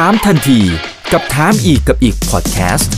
[0.00, 0.60] ถามทันที
[1.12, 2.92] กับถามอีกกับอีกพอดแคสต์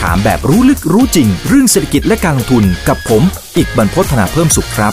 [0.00, 3.22] ถามแบบรู้ลึกรู้จริง เรื่องเศรษฐกิจและการลงทุนกับผม
[3.56, 4.92] อีกบรรพฒนาเพิ่มสุขครับ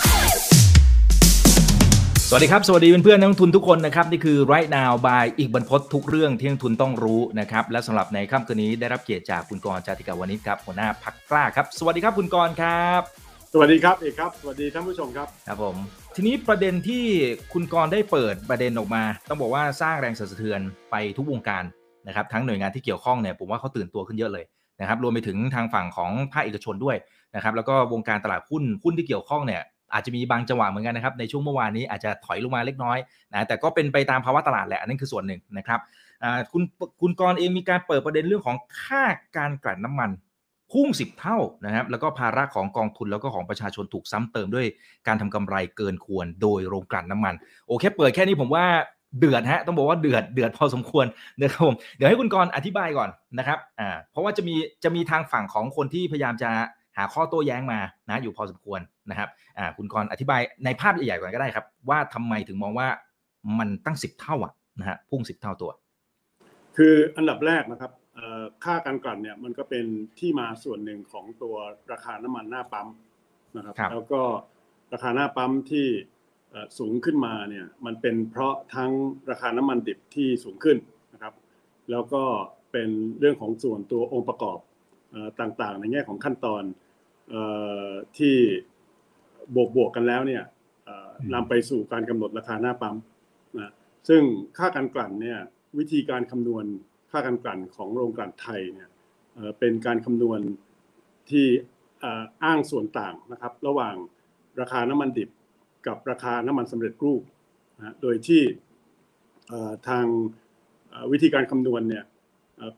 [2.30, 13.02] สวัสดีครับ สวัสดีเพื่อนๆนักลงทุนทุกคนนะครับ นี่คือ right now by อีกบรรพฒทุกเรื่องที่นักทุนต้องรู้นะครับ และสำหรับในค่ำคืนนี้ได้รับเกียรติจากคุณกรณ์จาติกาวานิชครับหัวหน้าพักกล้าครับ สวัสดีครับคุณกรณ์ครับ
[13.54, 17.04] สวัสดีครับเอกครับ สวัสดีท่านผู้ชมครับ ครับผม ทีนี้ประเด็นที่
[17.54, 21.64] คุณกรได้เปิดประเด็นออกมา ต้องบอกว่าสร้างแรงสั่นสะเทือนไปทุกวงการ
[22.08, 24.46] นะครับทั้งหน่วยงานที่เกี่ยวข้องเนี่ยผมว่าเขาตื่นตัวขึ้นเยอะเลย
[24.82, 26.98] นะครับรวมไปถึงทางฝั่งของภาคเอกชนด้วย
[27.36, 29.62] นะครับแล้วก็วงการตลาดหุ้นหุ้นที่เกี่ยวข้องเนี่ย
[29.94, 32.98] อาจจะมีบางจังหวะเหมือนกันนะครับในช่วงเมื่อวานนี้อาจจะถอยลงมาเล็กน้อย
[33.32, 35.80] นะแต่ก็เป็นไปตามภาวะตลาดแหละอันนั้นคือส่วนหนึ่งนะครับ
[36.52, 36.64] คุณ
[37.02, 39.04] คุณกรเองมีการเปิดประเด็นเรื่องของค่า
[39.38, 40.10] การกลั่นน้ำมัน
[40.76, 44.68] พุ่ง 10 เท่านะครับแล้วก็ภาระของกองทุนแล้วก็ของประชาชนถูกซ้ำเติมด้วย
[45.08, 47.34] การทำกำไรเกินควรโดยโรงกลั่นน้ำมัน
[47.68, 48.66] โอเคเปิดแค่นี้ผมว่า
[49.20, 51.06] เดือดฮะต้องบอกว่าเดือดเดือดพอสมควร
[51.42, 56.50] นะครับผมเดี๋ยวให้คุณกรณ์อธิบายก่อนนะครับอ่าเพราะว่าจะมีจะมีทางฝั่งของคนที่พยายามจะ
[56.98, 62.88] หาข้อโต้แย้งมานะอยู่พอสมควรนะครับอ่าคุณกรณ์อธิบายในภาพใหญ่ๆก่อนก็ได้ครับ ว่าทำไมถึงมองว่า
[63.60, 65.72] มันตั้งสิบเท่าอะนะฮะพุ่งสิบเท่าตัว
[66.78, 67.92] คืออันดับแรกนะครับ
[68.64, 69.86] ค่าการกลั่นเนี่ยมันก็เป็น
[70.20, 71.56] ที่มาส่วนหนึ่งของตัว
[71.92, 72.88] ราคาน้ำมันหน้าปั๊ม
[73.58, 74.22] นะครับแล้วก็
[74.94, 75.88] ราคาหน้าปั๊มที่
[76.80, 78.92] สูงขึ้นมาเนี่ยมันเป็นเพราะทั้ง
[79.30, 80.78] ราคาน้ำมันดิบที่สูงขึ้น
[81.14, 81.34] นะครับ
[81.92, 82.24] แล้วก็
[82.72, 84.60] เป็นเรื่องของส่วนตัวองค์ประกอบ
[85.40, 86.64] ต่างๆ ในแง่ของขั้นตอน
[88.18, 88.36] ที่
[89.56, 90.44] บวกบวกกันแล้วเนี่ย
[91.34, 92.96] นำไปสู่การกำหนดราคาหน้าปั๊ม
[93.58, 93.72] นะ
[94.10, 94.22] ซึ่ง
[94.58, 95.40] ค่าการกลั่นเนี่ย
[95.78, 96.66] วิธีการคำนวณ
[97.12, 98.90] ค่าการกลั่นของโรงกลั่นไทยเนี่ย
[99.60, 100.40] เป็นการคำนวณ
[101.30, 101.46] ที่
[102.44, 103.96] อ้างส่วนต่างนะครับ ระหว่าง
[104.62, 105.30] ราคาน้ำมันดิบ
[105.88, 107.22] กับราคาน้ำมันสำเร็จรูป
[107.78, 108.42] นะโดยที่
[109.88, 110.06] ทาง
[111.12, 112.06] วิธีการคำนวณเนี่ย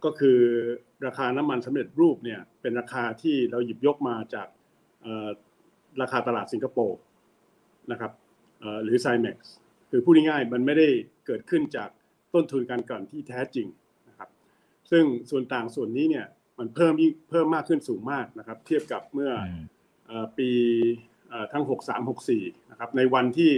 [0.03, 0.39] ก็คือ
[1.06, 4.47] ราคาน้ำมันสำเร็จรูปเนี่ยเป็นราคาที่เราหยิบยกมาจาก
[6.01, 7.00] ราคาตลาดสิงคโปร์
[7.91, 8.12] นะครับ
[8.84, 9.53] หรือ c ม็กซ์
[9.90, 10.88] คือพูดง่ายๆมันไม่ได้
[11.25, 11.90] เกิดขึ้นจาก
[12.34, 13.68] ต้นทุนการกลั่นที่แท้จริง
[14.92, 16.25] ซึ่งส่วนต่างส่วนนี้เนี่ย
[16.59, 16.94] มันเพิ่ม
[17.30, 19.31] เพิ่มมากขึ้นสูงมากนะครับ เทียบกับเมื่อ
[20.38, 20.50] ปี
[21.53, 23.52] ทั้ง 63 64 นะครับ ในวันที่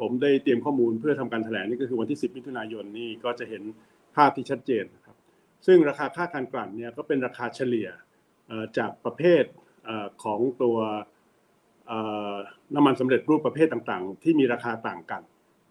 [0.00, 3.62] ผมได้เตรียมข้อมูลเพื่อทำการแถลงนี่ก็คือวันที่ 10 มิถุนายนนี่ก็จะเห็น
[4.16, 5.16] ภาพที่ชัดเจนนะครับ
[5.66, 7.88] ซึ่งราคาค่าการกลั่นเนี่ยก็เป็นราคาเฉลี่ย
[8.78, 9.44] จากประเภท
[10.24, 10.76] ของตัว
[12.74, 15.22] น้ำมันสำเร็จรูปประเภทต่างๆ ที่มีราคาต่างกัน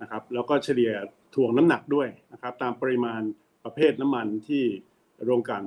[0.01, 0.91] นะครับ แล้วก็เฉลี่ย
[1.35, 3.21] ถ่วงน้ำหนักด้วยนะครับ ตามปริมาณ
[3.65, 4.63] ประเภทน้ำมันที่
[5.25, 5.63] โรงกลั่น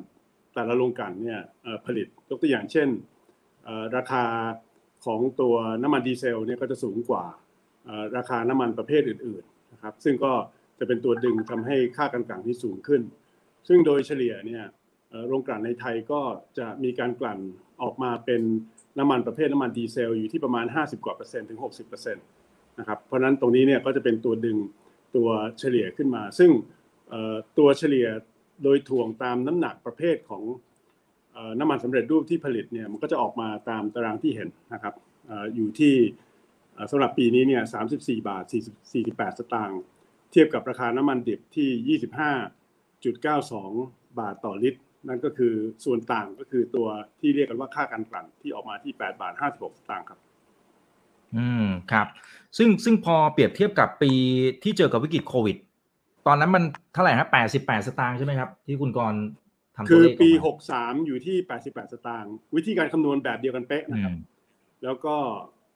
[0.54, 1.40] แต่ละโรงกลั่นเนี่ย
[1.86, 2.88] ผลิตยกตัวอย่างเช่น
[3.96, 4.24] ราคา
[5.06, 7.24] ของตัวน้ำมันดีเซลเนี่ยก็จะสูงกว่า
[8.16, 10.32] ราคาน้ำมันประเภทอื่นๆนะครับซึ่งก็
[10.78, 13.02] จะเป็นตัวดึงทำให้ค่าการกลั่นที่สูงขึ้น
[13.68, 14.64] ซึ่งโดยเฉลี่ยเนี่ย
[15.28, 16.20] โรงกลั่นในไทยก็
[16.58, 17.38] จะมีการกลั่น
[17.82, 18.42] ออกมาเป็น
[18.98, 22.24] น้ำมันประเภทน้ำมันดีเซลอยู่ที่ประมาณ 50 กว่าเปอร์เซ็นต์ถึง 60เปอร์เซ็นต์
[22.78, 24.58] นะครับเพราะนั้นตรงนี้เนี่ยก็จะเป็นตัวดึง
[25.16, 25.28] ตัว
[25.58, 26.50] เฉลี่ยขึ้นมา ซึ่ง
[27.58, 28.08] ตัวเฉลี่ย
[28.62, 30.42] โดยถ่วงตามน้ำหนักประเภทของ
[31.58, 34.94] น้ำมันสำเร็จรูปที่ผลิตเนี่ยมันก็จะออกมาตามตารางที่เห็นนะครับ
[35.54, 35.94] อยู่ที่
[36.90, 37.62] สำหรับปีนี้เนี่ย
[37.94, 38.44] 34 บาท
[38.90, 39.80] 48 สตางค์
[40.32, 41.98] เทียบกับราคาน้ำมันดิบที่
[43.24, 45.54] 25.92 บาทต่อลิตร นั่นก็คือ
[45.84, 46.88] ส่วนต่างก็คือตัว
[47.20, 50.18] ที่เรียกกันว่าค่าการกลั่นที่ออกมาที่ 8 บาท 56 สตางค์ครับ
[51.36, 52.06] อืมครับ
[52.56, 54.12] ซึ่งซึ่งพอเปรียบเทียบกับปี
[54.62, 55.56] ที่เจอกับวิกฤตโควิด
[56.28, 59.14] ตอนนั้นมันเท่าไหร่ฮะ88สตางค์ใช่ไหมครับ ที่คุณกร
[59.90, 60.30] คือปี
[60.68, 64.14] 63อยู่ที่88สตางค์วิธีการคำนวณแบบเดียวกันเป๊ะนะครับ
[64.84, 65.14] แล้วก็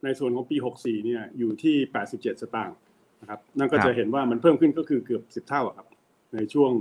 [0.05, 1.77] ในส่วนของปี64เนี่ยอยู่ที่
[2.11, 2.77] 87สตางค์
[3.21, 5.87] นะครับ นั่นก็จะเห็นว่ามันเพิ่มขึ้นก็คือเกือบ10เท่าครับ
[6.35, 6.73] ในช่วง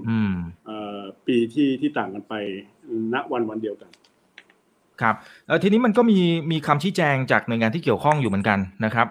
[1.27, 2.33] ปีที่ที่ต่างกันไป
[3.13, 3.91] ณวันวันเดียวกัน
[5.01, 5.16] ครับ
[5.63, 6.19] ทีนี้มันก็มี
[6.51, 9.07] มีคำชี้แจงจากหน่วยงานที่เกี่ยวข้องอยู่เหมือนกันนะครับ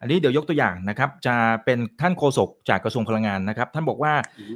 [0.00, 1.34] อันนี้เดี๋ยวยกตัวอย่างนะครับ จะ
[1.64, 4.12] เป็นท่านโฆษกจากกระทรวงพลังงานนะครับ ท่านบอกว่า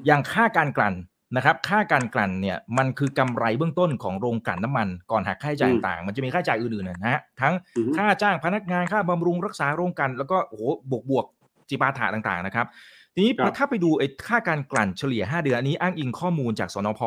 [0.07, 0.95] อย่างค่าการกลั่น
[1.37, 7.55] นะครับค่าการกลั่นเนี่ยมันคือกำไรเบื้องต้นของโรงกลั่นน้ำมันก่อนหักค่าใช้จ่ายต่างมันจะมีค่าใช้จ่ายอื่นๆนะฮะทั้ง
[7.97, 11.27] ค่าจ้างพนักงานค่าบำรุงรักษาโรงกลั่นแล้วก็โอ้โหบวกบวก
[11.69, 12.67] จิปาถะต่างๆนะครับ
[13.15, 17.01] ทีนี้ถ้าไปดูไอ้ค่าการกลั่นเฉลี่ย 5 เดือนอันนี้อ้างอิงข้อมูลจากสนพ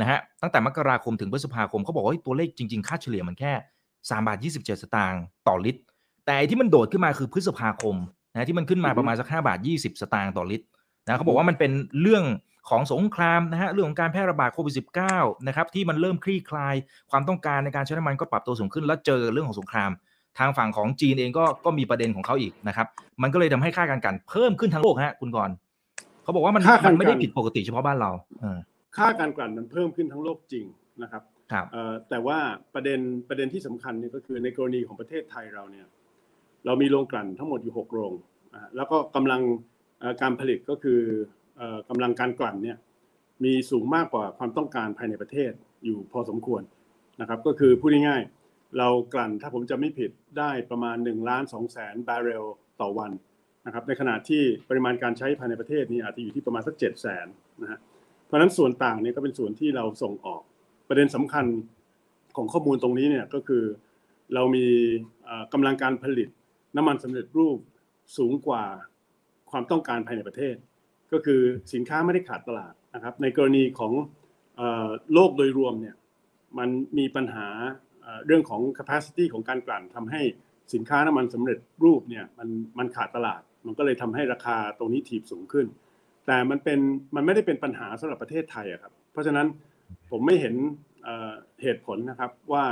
[0.00, 3.52] นะฮะตั้งแต่มกราคมถึงพฤษภาคมเขาบอกว่าตัวเลขจริง ๆ ค่าเฉลี่ยมันแค่
[3.92, 5.80] 3บาท27 สตางค์ต่อลิตร
[6.26, 7.96] แต่ที่มันโดดขึ้นมาคือพฤษภาคม
[8.32, 10.66] นะที่มันขึ้นมาประมาณสัก5บาท20 สตางค์ต่อลิตร
[11.04, 12.24] นะเขาบอกว่ามันเป็นเรื่อง
[12.70, 14.74] ของสงครามนะฮะเรื่องของการแพร่ระบาดโควิด
[15.10, 16.74] -19 นะครับที่มันเริ่มคลี่คลาย
[17.10, 19.90] ความต้องการในการใช้น้ำมันก็ปรับตัวสูงขึ้น แล้วเจอเรื่องของสงคราม
[20.38, 22.86] ทางฝั่งของจีนเองก็ก็มีประเด็นของเขาอีกนะครับ
[23.22, 25.50] มันก็เลยทำให้ค่าการกันเพิ่มขึ้นทั้งโลกฮะคุณกร
[26.22, 28.58] เขาบอกว่ามันค่ามัการนไม่ได้กลั่นผิดปกติเฉพาะบ้านเราเออ
[28.96, 30.66] ค่าการกลั่นมันเพิ่มขึ้นทั้งโลกจริง
[31.02, 32.38] นะครับครับเอ่อแต่ว่า
[32.74, 35.86] ประเด็นประเด็นที่สำคัญเนี่ยก็คือในกรณีของประเทศไทยเราเนี่ย
[36.66, 38.12] เรามีโรงกลั่นทั้งหมดอยู่ 6 โรง
[38.54, 39.40] อ่าแล้วก็กำลัง
[40.00, 41.00] เอ่อการผลิตก็คือ
[41.56, 42.78] เอ่อกำลังการกลั่นเนี่ย
[43.44, 45.52] มีสูงมากกว่าความต้องการภายในประเทศ
[45.84, 46.62] อยู่พอสมควร
[47.20, 52.44] นะครับก็คือพูดง่ายๆเรากลั่นถ้าผมจะไม่ผิดได้ประมาณ1ล้าน2แสนบาร์เรล
[52.80, 53.12] ต่อวัน
[53.66, 57.26] นะครับในขณะที่ปริมาณการใช้ภายในประเทศนี่อาจจะอยู่ที่ประมาณสัก7แสน
[57.62, 57.78] นะฮะ
[58.28, 60.42] เพราะนั้นส่วนต่างเนี่ยก็เป็นส่วนที่เราส่งออก
[60.88, 61.46] ประเด็นสำคัญ
[62.36, 63.64] ของข้อมูลตรงนี้เนี่ยก็คือ
[64.34, 64.66] เรามี
[65.24, 66.28] เอ่อกำลังการผลิต
[66.76, 67.58] น้ำมันสำเร็จรูป
[68.16, 68.64] สูงกว่า
[69.50, 70.54] ความต้องการภายในประเทศ
[71.12, 71.40] ก็คือ
[71.72, 73.92] สินค้าไม่ได้ขาดตลาดนะครับ ในกรณีของ
[75.14, 75.96] โลกโดยรวมเนี่ย
[76.58, 77.48] มันมีปัญหา
[78.26, 80.22] เรื่องของ capacity ของการกลั่นทำให้
[80.74, 82.48] สินค้าน้ำมันสำเร็จรูปเนี่ยมัน
[82.78, 85.66] มันขาดตลาด มันก็เลยทำให้ราคาตรงนี้ถีบสูงขึ้น
[86.30, 86.80] แต่มันเป็น
[87.16, 89.46] มันไม่ได้เป็นปัญหาสำหรับประเทศไทยอะครับ เพราะฉะนั้น
[90.10, 90.54] ผมไม่เห็น
[91.04, 91.32] เอ่อ
[91.62, 92.64] เหตุผลนะครับว่า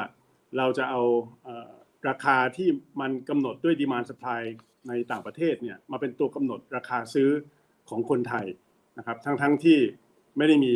[0.56, 1.02] เราจะเอา
[1.44, 1.70] เอ่อ
[2.08, 2.68] ราคาที่
[3.00, 4.42] มันกำหนดด้วยดีมานสปาย
[4.88, 7.30] ในต่างประเทศเนี่ยมาเป็นตัวกำหนดราคาซื้อ
[7.88, 8.46] ของคนไทย
[8.98, 9.78] นะครับทั้งทั้งที่
[10.36, 10.74] ไม่ได้มี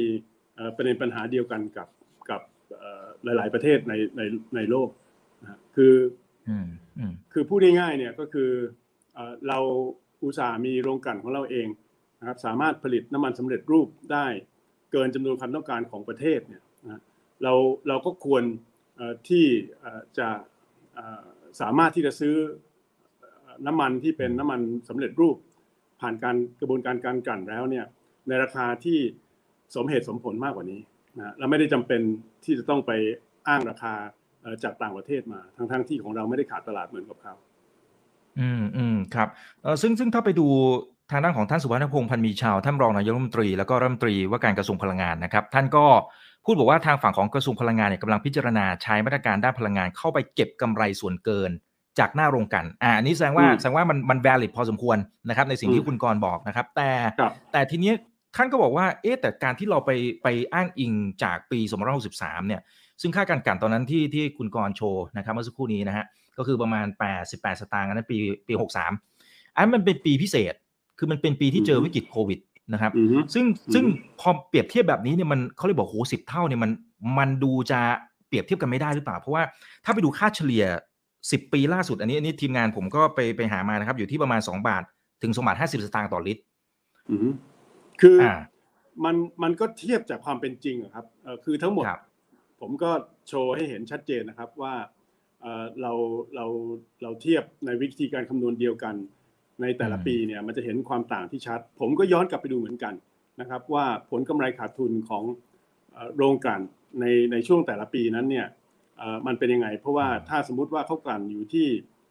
[0.55, 1.89] เอ่อประเด็นปัญหาเดียวกันกับ
[2.31, 2.43] กับ
[2.79, 4.23] เอ่อหลาย ๆประเทศในใน
[4.57, 4.89] ในโลก
[5.43, 5.95] นะฮะคือ
[6.49, 6.67] อืม
[6.99, 8.51] อืมคือพูดง่ายๆเนี่ยก็คือ
[9.15, 9.59] เอ่อเรา
[10.23, 11.67] อุตส่าห์มีโรงกลั่นของเราเอง
[12.21, 14.27] นะครับสามารถผลิตน้ำมันสำเร็จรูปได้
[14.93, 16.63] เกินจำนวนความต้องการของประเทศเนี่ย
[17.43, 17.53] เรา
[17.89, 18.43] เราก็ควร
[19.29, 19.47] ที่
[20.19, 20.29] จะ
[21.61, 22.35] สามารถที่จะซื้อ
[23.67, 25.37] น้ำมันที่เป็นน้ำมันสำเร็จรูป
[26.01, 27.87] ผ่านการกระบวนการการกลั่นแล้วเนี่ย
[28.29, 28.99] ในราคาที่
[29.77, 30.81] สมเหตุสมผลมากกว่านี้
[31.19, 32.01] นะเราไม่ได้จำเป็น
[32.45, 32.93] ที่จะต้องไป
[33.49, 33.95] อ้างราคา
[34.65, 37.35] จากต่างประเทศมาทั้งๆที่ของเราไม่ได้ขาดตลาดเหมือนกับเขา
[38.41, 39.29] อืมอืมครับ
[39.83, 40.47] ซึ่งซึ่งถ้าไปดู
[41.11, 45.85] ทางด้านของท่านสุวรรณพงษ์พันธ์มีชาวท่านรองนายกรัฐมนตรีแล้วก็รัฐมนตรีว่าการกระทรวงพลังงานนะครับ ท่านก็
[46.45, 51.51] พูดบอกว่าทางฝั่งของกระทรวงพลังงานเนี่ยกำลังพิจารณาใช้มาตรการด้านพลังงานเข้าไปเก็บกำไรส่วนเกิน
[51.99, 54.99] จากหน้าโรงกลันอ่าอันนี้แสดงว่าอืมแสดงว่ามันมัน valid พอสมควร
[55.29, 56.91] นะครับ ในสิ่งอืที่มคุณกรณ์บอกนะครับ แต่
[57.21, 57.95] ครับแต่ทีเนี้ย
[58.37, 59.91] ท่านก็บอกว่าเอ๊ะแต่การที่เราไป
[60.23, 60.93] ไปอ้างอิง
[61.23, 61.61] จากปี
[62.05, 62.61] 2563เนี่ย
[63.03, 66.05] ซึ่งค่าการกลั่นตอนนั้นที่ที่คุณกรณ์โชว์นะครับเมื่อสักครู่นี้นะฮะ
[66.39, 66.87] ก็คือประมาณ
[67.25, 68.17] 88 สตางค์อันนั้นปี
[68.49, 70.55] ปี 63 อันนั้นมันเป็นปีพิเศษ
[71.01, 72.41] คือมันเป็นปีที่เจออือฮึวิกฤตโควิด
[72.73, 73.85] นะครับอือฮึซึ่งอืมซึ่ง
[74.21, 76.71] พอเปรียบเทียบแบบนี้เนี่ยมันเขาเลยบอกโหสิบเท่าเนี่ยมัน
[77.19, 77.81] มันดูจะ
[78.29, 79.43] เปรียบเทียบกันไม่ได้หรือเปล่า เพราะว่า
[79.85, 80.65] ถ้าไปดูค่าเฉลี่ย
[81.11, 84.83] 10 ปีล่าสุด อันนี้อันนี้ทีมงานผมก็ไปไปหามานะครับ อยู่ที่ประมาณ 2 บาท
[85.23, 86.43] ถึง2บาท50สตางค์ต่อลิตร
[87.11, 87.29] อือฮึ
[88.01, 88.33] คือออ่า
[89.05, 92.01] มันมันก็เทียบจากความเป็นจริงอะครับเอ่อคือทั้งหมดครับ
[92.61, 92.91] ผมก็
[93.29, 94.75] โชว์ให้เห็นชัดเจนนะครับว่า
[95.41, 95.93] เอ่อเรา
[96.35, 96.47] เรา
[97.03, 98.95] เราเทียบในวิธีการคำนวณเดียวกัน
[99.63, 102.95] ในแต่ละอืมปีเนี่ยมันจะเห็นความต่างที่ชัด ผมก็ย้อนกลับไปดูเหมือนกัน
[103.41, 105.25] นะครับว่าผลกำไรขาดทุนของ
[105.93, 106.63] เอ่อโรงกลั่น
[107.01, 108.47] ในในช่วงแต่ละปีนั้นเนี่ย
[108.99, 111.67] เอ่อมันเป็นยังไง เพราะว่าถ้าสมมุติว่าเขากลั่นอยู่ที่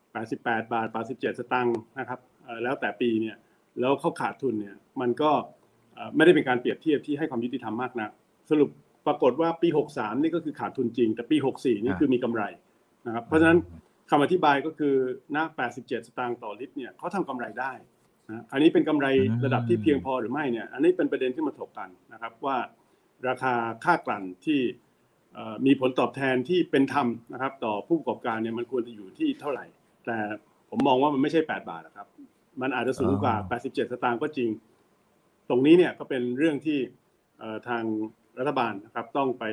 [0.09, 3.35] 88 บาท 87 สตางค์นะครับเอ่อแล้วแต่ปีเนี่ย
[3.79, 5.31] แล้วเขาขาดทุนเนี่ยมันก็
[5.93, 8.11] เอ่อไม่ได้เป็นการเปรียบเทียบที่ให้ความยุติธรรมมากนัก
[8.49, 8.69] สรุป
[9.07, 12.43] ปรากฏว่าปี 63 นี่ก็คือขาดทุนจริง แต่ปี 64 นี่อ่าคือมีกำไร
[13.05, 13.59] นะครับเพราะฉะนั้น
[14.09, 14.95] คำอธิบายก็คือ
[15.35, 15.37] ณ
[15.73, 17.71] 87 สตางค์ต่อลิตรเนี่ยเขาทำกำไรได้
[18.29, 19.07] นะอันนี้เป็นกำไร
[19.45, 22.57] ระดับที่เพียงพอหรือไม่เนี่ย อันนี้เป็นประเด็นที่มาถกกันนะครับว่า
[23.27, 23.53] ราคา
[23.83, 24.59] ค่ากลั่นที่
[25.33, 29.65] เอ่อมีผลตอบแทนที่เป็นธรรมนะครับ ต่อผู้ประกอบการเนี่ยมันควรจะอยู่ที่เท่าไหร่
[30.05, 30.17] แต่
[30.69, 32.07] ผมมองว่ามันไม่ใช่ 8 บาทนะครับ
[32.61, 34.49] มันอาจจะสูงกว่า 87 สตางค์ก็จริง
[35.49, 36.79] ตรงนี้เนี่ยก็เป็นเรื่องที่
[37.39, 37.83] เอ่อทาง
[38.39, 39.45] รัฐบาลนะครับต้องไป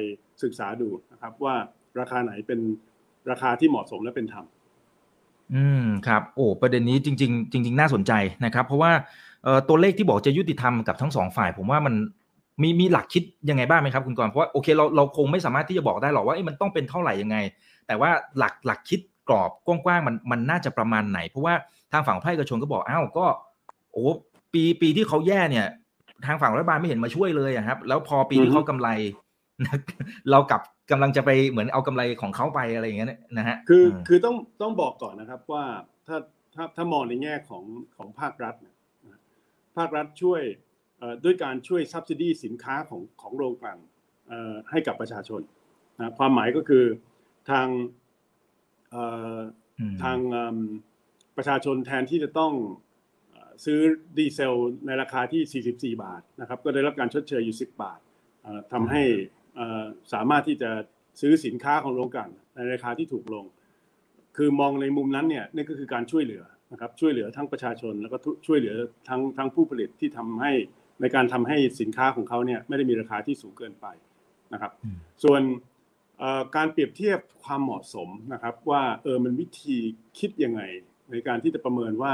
[0.43, 1.57] ศึกษาดูนะครับว่า
[2.01, 2.61] ราคาไหนเป็น
[3.31, 4.45] ราคาที่เหมาะสมและเป็นธรรม
[5.55, 8.13] อืมครับโอ้ประเด็นนี้จริง ๆ จริง ๆ น่าสนใจ
[8.45, 8.93] นะครับ เพราะว่า
[9.45, 11.95] เอ่อตัวเลขที่บอกจะยุติธรรมกับทั้งสองฝ่าย ผมว่ามัน
[12.63, 17.37] มีมีหลักคิดยังไงบ้างไหมครับคุณกรณ์เพราะว่าโอเคเราเราคงไม่สามารถที่จะบอกได้หรอกว่าเอ้ยมันต้องเป็นเท่าไหร่ยังไง
[17.87, 21.55] แต่ว่าหลักหลักคิดกรอบกว้างๆมันมันน่าจะประมาณไหน เพราะว่า
[21.93, 23.27] ทางฝั่งภาคเอกชนก็บอกอ้าวก็
[23.93, 24.07] โอ้
[24.53, 25.67] ปีปีที่เขาแย่เนี่ย
[26.27, 28.89] ทางฝั่งรัฐบาลไม่เห็นมาช่วยเลยอะครับ แล้วพอปีอือที่ฮึเขากำไร
[30.31, 35.65] เรากลับกำลังจะไปเหมือนเอากำไรของเขาไปอะไรอย่างเงี้ยนะฮะคือมคือต้องต้องบอกก่อนนะครับว่า
[36.07, 36.17] ถ้า
[36.55, 37.65] ถ้าถ้ามองในแง่ของ
[37.97, 39.21] ของภาครัฐเนี่ยนะ
[39.77, 40.43] ภาครัฐช่วย
[40.99, 43.79] เอ่อด้วยการช่วย subsidy สินค้าของของโรงกลั่น
[44.29, 45.41] เอ่อให้กับประชาชน
[45.99, 46.85] นะความหมายก็คือ
[47.51, 47.69] ทาง
[48.91, 49.03] เอ่
[49.35, 49.39] อ
[49.81, 50.59] อืมทางเอิ่ม
[51.37, 52.53] ประชาชนแทนที่จะต้อง
[53.31, 53.79] เอ่อซื้อ
[54.19, 54.55] ดีเซล
[54.87, 55.65] ในราคาที่
[55.97, 58.01] 44 บาทนะครับ ก็ได้รับการชดเชยอยู่ 10 บาท
[58.43, 59.36] เอ่อทำให้เอ่อ
[60.13, 60.71] สามารถที่จะ
[61.21, 63.45] ซื้อสินค้าของโรงกลั่นในราคาที่ถูกลง
[64.37, 68.75] คือมองในมุมนั้นเนี่ยนี่ก็คือการช่วยเหลือนะครับช่วยเหลือทั้งประชาชนแล้วก็ทุช่วยเหลือ
[69.09, 70.53] ทั้งทั้งผู้ผลิตที่ทำให้
[71.01, 73.87] ในการทำให้สินค้าของเขาเนี่ยไม่ได้มีราคาที่สูงเกินไป
[74.53, 74.73] นะครับ
[75.25, 75.43] ส่วน
[76.57, 79.77] การเปรียบเทียบความเหมาะสมนะครับ ว่าเออมันวิธี
[80.19, 80.63] คิดยังไง
[81.11, 82.13] ในการที่จะประเมินว่า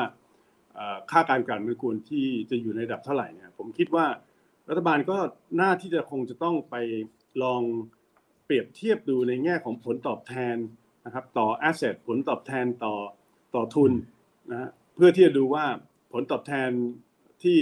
[1.10, 4.06] ค่าการกลั่นมันควรที่จะอยู่ในระดับเท่าไหร่เนี่ยผมคิดว่า
[4.68, 5.18] รัฐบาลก็
[5.60, 6.76] น่าที่จะคงจะต้องไป
[7.42, 7.62] ลอง
[8.44, 10.56] เปรียบเทียบดูในแง่ของผลตอบแทน
[11.04, 12.94] นะครับ ต่อแอสเซทผลตอบแทนต่อ
[13.54, 13.92] ต่อทุน
[14.50, 15.64] นะเพื่อที่จะดูว่า
[16.12, 16.70] ผลตอบแทน
[17.42, 17.58] ที่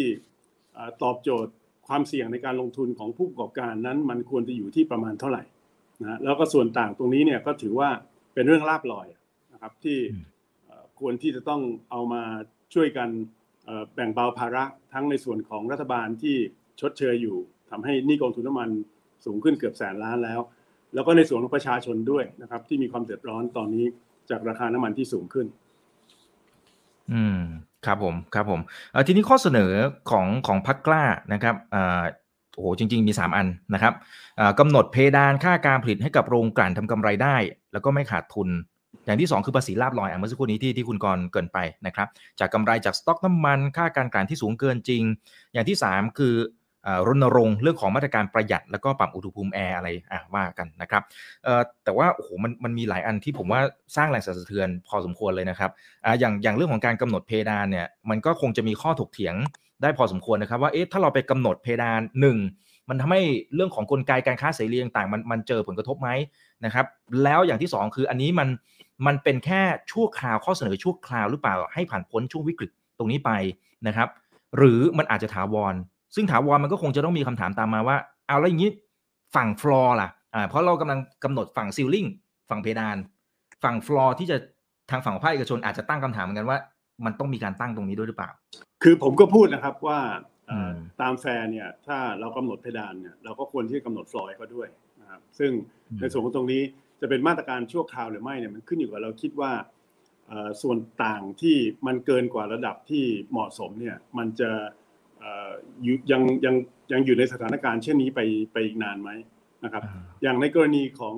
[1.03, 1.53] ตอบโจทย์
[1.89, 5.43] ความเสี่ยงในการลงทุนของผู้ประกอบการนั้น มันควรจะอยู่ที่ประมาณเท่าไหร่
[6.03, 7.91] นะแล้วก็ส่วนต่างตรงนี้เนี่ยก็ถือว่า
[8.35, 9.07] เป็นเรื่องลาบลอย
[9.53, 9.99] นะครับที่
[11.01, 12.23] ควรที่จะต้องเอามา
[12.75, 13.09] ช่วยกัน
[13.95, 16.37] แบ่งเบาภาระทั้งในส่วนของรัฐบาลที่
[16.81, 17.37] ชดเชยอยู่
[17.71, 18.71] ทำให้นี่กองทุนน้ำมัน
[19.25, 20.41] สูงขึ้นเกือบแสนล้านแล้ว
[20.95, 23.87] แล้วก็ในส่วนของประชาชนด้วยนะครับ ที่มีความเดือดร้อนตอนนี้
[24.31, 25.47] จากราคาน้ำมันที่สูงขึ้น
[27.13, 27.41] อืม
[27.87, 28.61] ครับผมครับผม
[29.07, 29.71] ทีนี้ข้อเสนอ
[30.11, 31.55] ของของพักกล้านะครับ
[32.55, 33.95] โอ้โหจริง ๆ มี 3 อันนะครับ
[34.59, 37.37] กำหนดเพดานค่าการผลิตให้กับโรงกลั่นทำกำไรได้
[37.73, 38.49] แล้วก็ไม่ขาดทุน
[39.05, 42.09] อย่างที่ 2 คือภาษีลาบลอยอะเมื่อสักครู่นี้ที่ที่คุณกรเกินไปนะครับ
[42.41, 45.03] จากกำไรจากสต็อกน้ำมัน ค่าการกลั่นที่สูงเกินจริง
[45.53, 46.35] อย่างที่ 3 คือ
[47.07, 51.03] รณรงค์เรื่องของมาตรการประหยัดแล้วก็ปรับอุณหภูมิแอร์อะไรอะว่ากันนะครับ
[51.85, 53.61] แต่ว่าโอ้โหมันมันมีหลายอันที่ผมว่า
[53.97, 55.71] สร้างแรงสั่นสะเทือนพอสมควรเลยนะครับ
[56.05, 59.35] ออย่างอย่างเรื่องของการกำหนดเพดานเนี่ยมันก็คงจะมีข้อถกเถียง
[59.83, 62.39] ได้พอสมควรนะครับว่าเอ๊ะถ้าเราไปกำหนดเพดานหนึ่ง
[62.89, 63.23] มันทำให้
[63.55, 66.09] เรื่องของกลไกการค้าเสรีต่างมันมันเจอผลกระทบไหม
[66.65, 66.87] นะครับ
[67.25, 68.49] แล้วอย่างที่ 2 คืออันนี้มัน
[69.07, 73.31] มันเป็นแค่ชั่วคราวข้อเสนอชั่วคราวหรือเปล่าให้ผ่านพ้นช่วงวิกฤตตรงนี้ไป
[73.87, 74.09] นะครับ
[74.57, 75.75] หรือมันอาจจะถาวร
[76.15, 78.71] ซึ่งถาวรมันก็คงจะต้องมีคำถามตามมาว่า เอาแล้วอย่างนี้
[79.35, 82.07] ฝั่งฟลอร์ล่ะอ่าเพราะเรากำลังกำหนดฝั่ง ceiling
[82.51, 82.97] ฝั่งเพดาน
[83.63, 84.37] ฝั่งฟลอร์ที่จะ
[84.91, 86.59] ทางฝั่งภาคเอกชนอาจจะตั้งคำถามเหมือนกันว่า
[87.05, 88.31] มันต้องมีการตั้งตรงนี้ด้วยหรือเปล่า
[88.83, 90.01] คือผมก็พูดนะครับว่า
[91.01, 94.69] ตามแฟร์เนี่ยถ้าเรากำหนดเพดานเนี่ยเราก็ควรที่จะกำหนดฟลอร์ให้เขาด้วย
[95.01, 95.51] นะครับซึ่ง
[96.01, 96.63] ในส่วนของตรงนี้
[97.01, 99.53] จะเป็นมาตรการชั่วคราวหรือไม่เนี่ยมันขึ้นอยู่กับเราคิดว่า
[100.63, 104.51] ส่วนต่างที่มันเกินกว่าระดับที่เหมาะสมเนี่ยมันจะ
[106.11, 106.55] ยังยัง
[106.93, 108.21] ยังอยู่ในสถานการณ์เช่นนี้ไป
[108.53, 109.11] ไปอีกนานไหม
[109.65, 109.83] นะครับ
[110.23, 111.17] อย่างในกรณีของ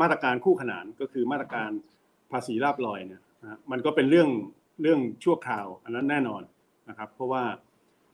[0.00, 1.70] มาตรการคู่ขนานก็คือมาตรการ
[2.32, 3.22] ภาษีราบลอยเนี่ย
[3.70, 4.28] มันก็เป็นเรื่อง
[4.82, 6.42] เรื่องชั่วคราว อันนั้นแน่นอน
[6.88, 7.44] นะครับ เพราะว่า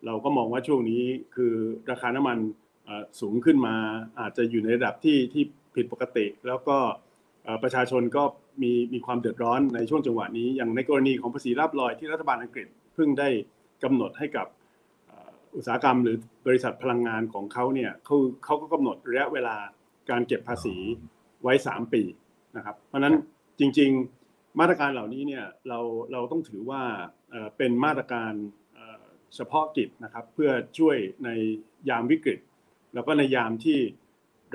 [0.07, 1.03] เราก็มองว่าช่วงนี้
[1.35, 1.53] คือ
[1.91, 2.39] ราคาน้ำมัน
[3.21, 3.77] สูงขึ้นมา
[4.21, 5.43] อาจจะอยู่ในระดับที่ที่
[5.75, 6.77] ผิดปกติ แล้วก็
[7.63, 8.23] ประชาชนก็
[8.63, 13.29] มีมีความเดือดร้อนในช่วงจังหวะนี้ อย่างในกรณีของภาษีราบลอยที่รัฐบาลอังกฤษเพิ่งได้
[13.85, 14.47] กำหนดให้กับ
[15.57, 16.17] อุตสาหกรรมหรือ
[16.47, 19.57] บริษัทพลังงานของเขาเนี่ยเขาเขาก็กำหนดระยะเวลา
[20.11, 20.75] การเก็บภาษี
[21.43, 22.03] ไว้ 3 ปี
[22.57, 23.15] นะครับ เพราะนั้น
[23.61, 23.91] จริง
[24.25, 25.81] ๆมาตรการเหล่านี้เนี่ยเรา
[26.13, 26.83] เราต้องถือว่า
[27.57, 28.33] เป็นมาตรการ
[29.35, 31.29] เฉพาะกิจนะครับ เพื่อช่วยใน
[31.89, 32.39] ยามวิกฤต
[32.95, 33.79] แล้วก็ในยามที่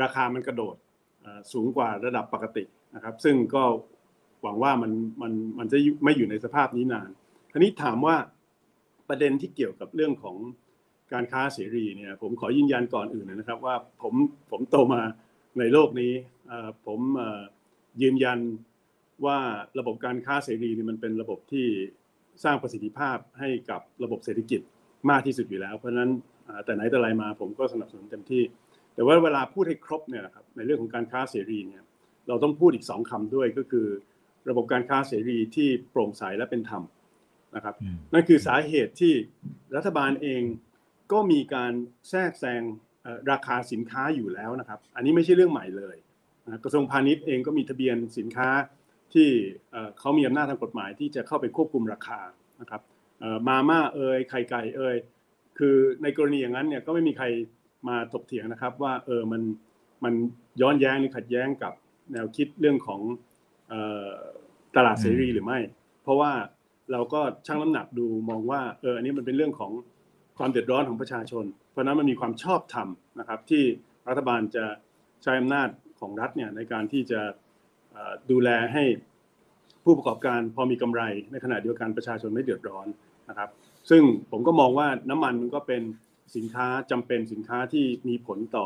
[0.01, 0.75] ราคามันกระโดด
[1.53, 2.63] สูงกว่าระดับปกติ
[2.95, 3.63] นะครับ ซึ่งก็
[4.43, 7.09] หวังว่ามันมันมันจะไม่อยู่ในสภาพนี้นาน
[7.51, 8.15] ทีนี้ถามว่า
[9.09, 10.37] ประเด็นที่เกี่ยวกับเรื่องของ
[11.13, 14.13] การค้าเสรีเนี่ยผมขอยืนยันก่อนอื่นนะครับว่าผม
[14.51, 15.01] ผมโตมา
[15.59, 16.13] ในโลกนี้
[16.87, 16.99] ผม
[18.01, 18.39] ยืนยัน
[19.25, 19.37] ว่า
[19.79, 21.67] ระบบการค้าเสรีนี่มันเป็นระบบที่
[22.43, 24.61] สร้างประสิทธิภาพให้กับระบบเศรษฐกิจ
[25.09, 26.11] มากที่สุดอยู่แล้ว เพราะฉะนั้น
[26.65, 28.43] แต่ไหนแต่ไรมาผมก็สนับสนุนเต็มที่
[28.95, 31.83] แต่ว่าเวลาพูดให้ครบเนี่ยนะครับในเรื่องของการค้าเสรีเนี่ย
[32.27, 33.87] เราต้องพูดอีกสองคำด้วยก็คือ
[34.49, 36.83] ระบบการค้าเสรีที่โปร่งใสและเป็นธรรม
[37.55, 37.75] นะครับ
[38.13, 39.13] นั่นคือสาเหตุที่
[39.75, 40.41] รัฐบาลเอง
[41.11, 41.73] ก็มีการ
[42.09, 42.61] แทรกแซง
[43.31, 45.95] ราคาสินค้าอยู่แล้วนะครับ อันนี้ไม่ใช่เรื่องใหม่เลย
[46.63, 48.49] กระทรวงพาณิชย์เองก็มีทะเบียนสินค้า
[49.13, 49.29] ที่
[49.99, 52.19] เขามีอำนาจทางกฎหมายที่จะเข้าไปควบคุมราคา
[52.61, 52.81] นะครับ
[53.47, 54.95] มาม่าเอ่ยไข่ไก่เอ่ย
[55.57, 57.25] คือในกรณีอย่างนั้นเนี่ยก็ไม่มีใคร
[57.87, 59.41] มาถกเถียงนะครับ ว่าเออมัน
[60.03, 60.13] มัน
[60.61, 61.73] ย้อนแย้งหรือขัดแย้งกับ
[62.11, 63.01] แนวคิดเรื่องของ
[64.75, 65.59] ตลาดเสรีหรือไม่
[66.03, 66.31] เพราะว่า
[66.91, 69.71] เราก็ชั่งน้ำหนักดูมองว่าเอออันนี้มันเป็นเรื่องของ
[70.37, 72.87] ความเดือดร้อนของประชาชน เพราะนั้นมันมีความชอบธรรม
[73.19, 73.63] นะครับที่
[74.09, 74.65] รัฐบาลจะ
[75.23, 77.21] ใช้อำนาจของรัฐเนี่ยในการที่จะ
[78.31, 78.83] ดูแลให้
[79.83, 81.01] ผู้ประกอบการพอมีกำไร
[81.31, 82.87] ในขณะเดียวกันประชาชนไม่เดือดร้อน
[83.29, 83.49] นะครับ
[83.89, 85.81] ซึ่งผมก็มองว่าน้ำมันมันก็เป็น
[86.35, 88.65] สินค้าจำเป็นสินค้าที่มีผลต่อ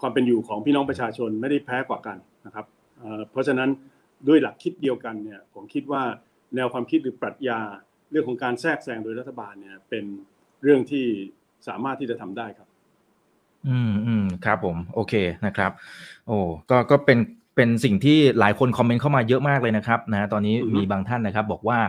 [0.00, 2.16] ความเป็นอยู่ของพี่น้องประชาชนไม่ได้แพ้กว่ากัน
[2.46, 2.66] นะครับ
[3.32, 3.70] เพราะฉะนั้น
[4.28, 6.02] ด้วยหลักคิดเดียวกันเนี่ยผมคิดว่า
[6.56, 7.60] แนวความคิดหรือปรัชญา
[8.10, 10.04] เรื่องของการแทรกแซงโดยรัฐบาลเนี่ย เป็น
[10.62, 11.06] เรื่องที่
[11.68, 12.68] สามารถที่จะทำได้ครับ
[13.68, 15.14] อืมอืมครับผมโอเค
[15.46, 15.70] นะครับ
[16.26, 16.38] โอ้
[16.70, 17.18] ก็ก็เป็น
[17.56, 21.80] เป็นสิ่งที่หลายคนคอมเมนต์เข้ามาเยอะมากเลยนะครับนะตอนนี้มีบางท่านนะครับ บอกว่า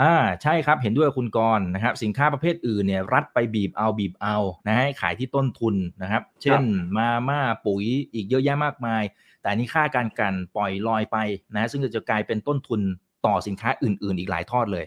[0.00, 4.36] อ่าใช่ครับเห็นด้วยกับคุณกรณ์นะครับ สินค้าประเภทอื่นเนี่ยรัฐไปบีบเอาบีบเอา
[4.66, 6.62] นะให้ขายที่ต้นทุนนะครับ เช่น
[6.96, 9.02] มาม่าปุ๋ยอีกเยอะแยะมากมาย
[9.40, 11.16] แต่อันนี้ค่าการกลันปล่อยลอยไป
[11.54, 12.80] นะซึ่งจะกลายเป็นต้นทุน
[13.26, 14.84] ต่อสินค้าอื่น ๆ อีกหลายทอดเลย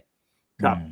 [0.61, 0.91] ครับอืม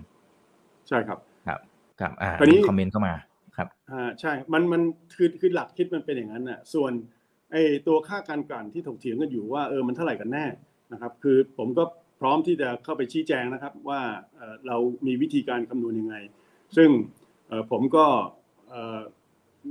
[0.88, 1.60] ใช่ครับ ครับ
[2.00, 3.14] ครับอ่าคราวนี้มีคอมเมนต์เข้ามา
[3.58, 4.82] ครับอ่าใช่ มันมัน
[5.16, 6.92] คือคือหลักคิดมันเป็นอย่างนั้นน่ะ ส่วน
[7.52, 10.46] ไอ้ตัวค่าการกลั่นที่ถกเถียงกันอยู่ว่าเออมันเท่าไหร่กันแน่
[10.94, 11.84] นะครับ คือผมก็
[12.20, 14.02] พร้อมที่จะเข้าไปชี้แจงนะครับ ว่า
[14.36, 14.78] เอ่อเรา
[15.08, 16.16] มีวิธีการคำนวณยังไง
[16.78, 16.90] ซึ่ง
[17.48, 18.06] เอ่อผมก็
[18.70, 19.02] เอ่อ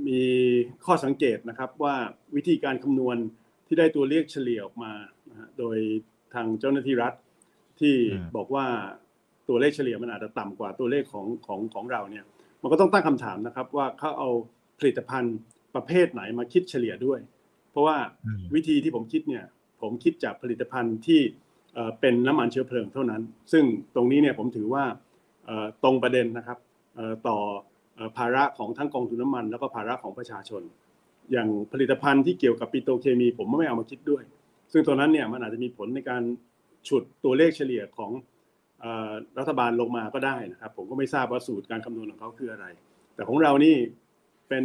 [0.07, 0.23] มี
[0.85, 1.95] ข้อสังเกตนะครับว่า
[2.35, 3.17] วิธีการคำนวณ
[3.67, 4.91] ที่ได้ตัวเลขเฉลี่ยออกมา
[5.29, 5.77] นะฮะโดย
[6.33, 7.13] ทางเจ้าหน้าที่รัฐ
[7.79, 8.67] ที่อืมบอกว่า
[9.51, 12.25] ตัวเลขเฉลี่ยมันอาจจะต่ำกว่าตัวเลขของของของเราเนี่ย
[12.61, 14.29] มันก็ต้องตั้งคำถามนะครับว่าเขาเอา
[14.79, 15.35] ผลิตภัณฑ์
[15.75, 17.19] ประเภทไหนมาคิดเฉลี่ยด้วย
[17.71, 19.43] เพราะว่าอืมวิธีที่ผมคิดเนี่ย
[19.81, 21.21] ผมคิดจากผลิตภัณฑ์ที่
[21.73, 23.63] เอ่อเป็นน้ำมันเชื้อเพลิงเท่านั้น ซึ่ง
[23.95, 24.83] ตรงนี้เนี่ยผมถือว่า
[25.45, 26.57] เอ่อตรงประเด็นนะครับ
[26.95, 27.37] เอ่อต่อ
[27.95, 30.61] เอ่อภาระของทั้งกองทุนน้ำมัน แล้วก็ภาระของประชาชน
[31.31, 34.23] อย่างผลิตภัณฑ์ที่เกี่ยวกับปิโตรเคมี ผมไม่เอามาคิดด้วย
[34.71, 36.23] ซึ่งตัวนั้นเนี่ยมันอาจจะมีผลในการ
[36.87, 38.30] ฉุดตัวเลขเฉลี่ยของเอ่อ
[39.39, 42.65] รัฐบาลลงมาก็ได้นะครับ ผมก็ไม่ทราบว่าสูตรการคำนวณของเขาคืออะไร
[43.15, 43.75] แต่ของเรานี่
[44.49, 44.63] เป็น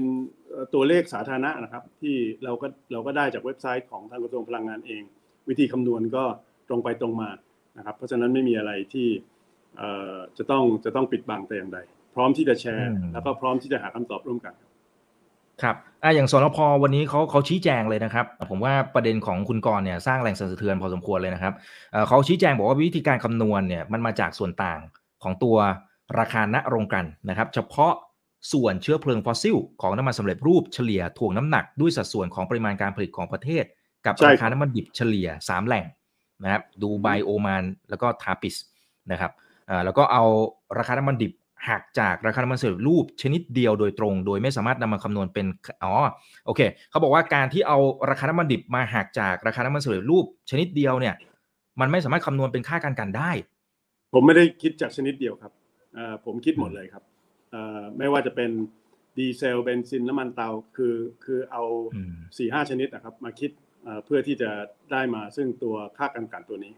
[0.51, 5.03] เอ่อตัวเลขสาธารณะนะครับ ที่เราก็เราก็ได้จากเว็บไซต์ของทางกระทรวงพลังงานเอง
[5.49, 6.25] วิธีคำนวณก็
[6.69, 7.31] ตรงไปตรงมา
[7.77, 9.09] นะครับ เพราะฉะนั้นไม่มีอะไรที่
[9.77, 11.79] เอ่อจะต้องจะต้องปิดบังแต่อย่างใด
[12.15, 14.55] พร้อมที่จะแชร์อืมแล้วก็พร้อมที่จะหาคำตอบร่วมกัน
[15.63, 21.53] ครับอ่าอย่างสนพวันนี้เขาเขาชี้แจงเลยนะครับ ผมว่าประเด็นของคุณกรณ์เนี่ยสร้างแรงสั่นสะเทือนพอสมควรเลยนะครับ
[21.93, 24.81] เอ่อเขาชี้แจงบอกว่าวิธีการคำนวณเนี่ยมันมาจากส่วนต่าง
[25.23, 25.57] ของตัว
[26.19, 27.93] ราคาณโรงกลั่นนะครับ เฉพาะ
[28.53, 33.65] ส่วนเชื้อเพลิงฟอสซิล ของน้ำมันสำเร็จรูปเฉลี่ยถ่วงน้ำหนักด้วยสัดส่วนของปริมาณการผลิตของประเทศ
[34.07, 35.87] กับใช่ราคาน้ำมันดิบเฉลี่ย 3 แหล่ง
[36.43, 38.57] นะครับดูไบโอมานแล้วก็ทาปิส
[39.13, 39.33] นะครับ
[39.71, 40.25] อ่าแล้วก็เอา
[40.79, 41.33] ราคาน้ำมันดิบ
[41.69, 45.47] หักจากราคาน้ำมันสำเร็จรูปชนิดเดียวโดยตรง โดยไม่สามารถนำมาคำนวณเป็น
[45.85, 45.95] อ๋อ
[46.47, 47.79] โอเคเขาบอกว่าการที่เอา
[48.11, 51.15] ราคาน้ำมันดิบมาหักจากราคาน้ำมันสำเร็จรูปชนิดเดียวเนี่ย
[51.81, 53.31] มันไม่สามารถคำนวณเป็นค่าการกันได้
[54.13, 55.53] ผมไม่ได้คิดจากชนิดเดียวครับ
[55.95, 57.03] เอ่อผมคิดหมดเลยครับ
[57.51, 58.51] เอ่อไม่ว่าจะเป็น
[59.19, 61.63] ดีเซลเบนซินน้ำมันเตาคือคือเอา
[61.95, 63.51] อืมสี่ห้าชนิดนะครับ มาคิด
[63.85, 64.51] เอ่อเพื่อที่จะ
[64.93, 66.73] ได้มาซึ่งตัวค่ากันกันตัวนี้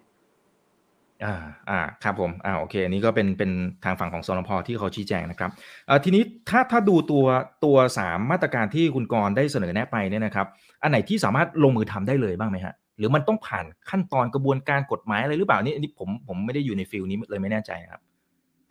[1.25, 1.35] อ่า
[1.71, 3.51] อ่าครับผมอ่าโอเคอันนี้ก็เป็นเป็น
[3.85, 5.51] ทางฝั่งของสนพที่เขาชี้แจงนะครับ
[5.87, 7.25] เอ่อทีนี้ถ้าถ้าดูตัว
[7.65, 10.47] ตัวสามมาตรการที่คุณกรณ์ได้เสนอแนะไปเนี่ยนะครับ
[10.83, 18.01] อันไหนที่สามารถลงมือทำได้เลยบ้างไหมฮะหรือมันต้องผ่านขั้นตอนกระบวนการกฎหมายอะไรหรือเปล่านี่อันนี้ผมผมไม่ได้อยู่ในฟิลนี้เลยไม่แน่ใจนะครับ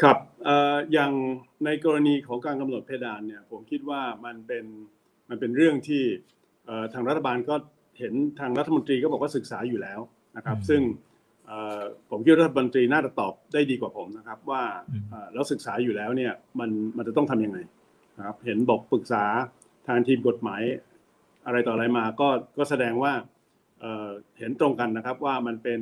[0.01, 1.13] ครับเอ่ออย่าง
[1.65, 4.65] ในกรณีของการกำหนดเพดานเนี่ยผมคิดว่ามันเป็น
[5.29, 6.03] มันเป็นเรื่องที่
[6.65, 7.55] เอ่อทางรัฐบาลก็
[7.99, 9.99] เห็นทางรัฐมนตรีก็บอกว่าศึกษาอยู่แล้ว
[10.37, 11.16] นะครับอืมซึ่งเอ่อ
[12.09, 17.57] ผมคิดว่ารัฐมนตรีน่าจะตอบได้ดีกว่าผมนะครับ ว่าอืมเอ่อแล้วศึกษาอยู่แล้วเนี่ยมันมันจะต้องทำยังไง
[18.17, 19.25] นะครับ เห็นบอกปรึกษา
[19.87, 20.61] ทางทีมกฎหมาย
[21.45, 23.13] อะไรต่ออะไรมาก็ก็แสดงว่า
[23.81, 25.79] เอ่อเห็นตรงกันนะครับว่ามันเป็น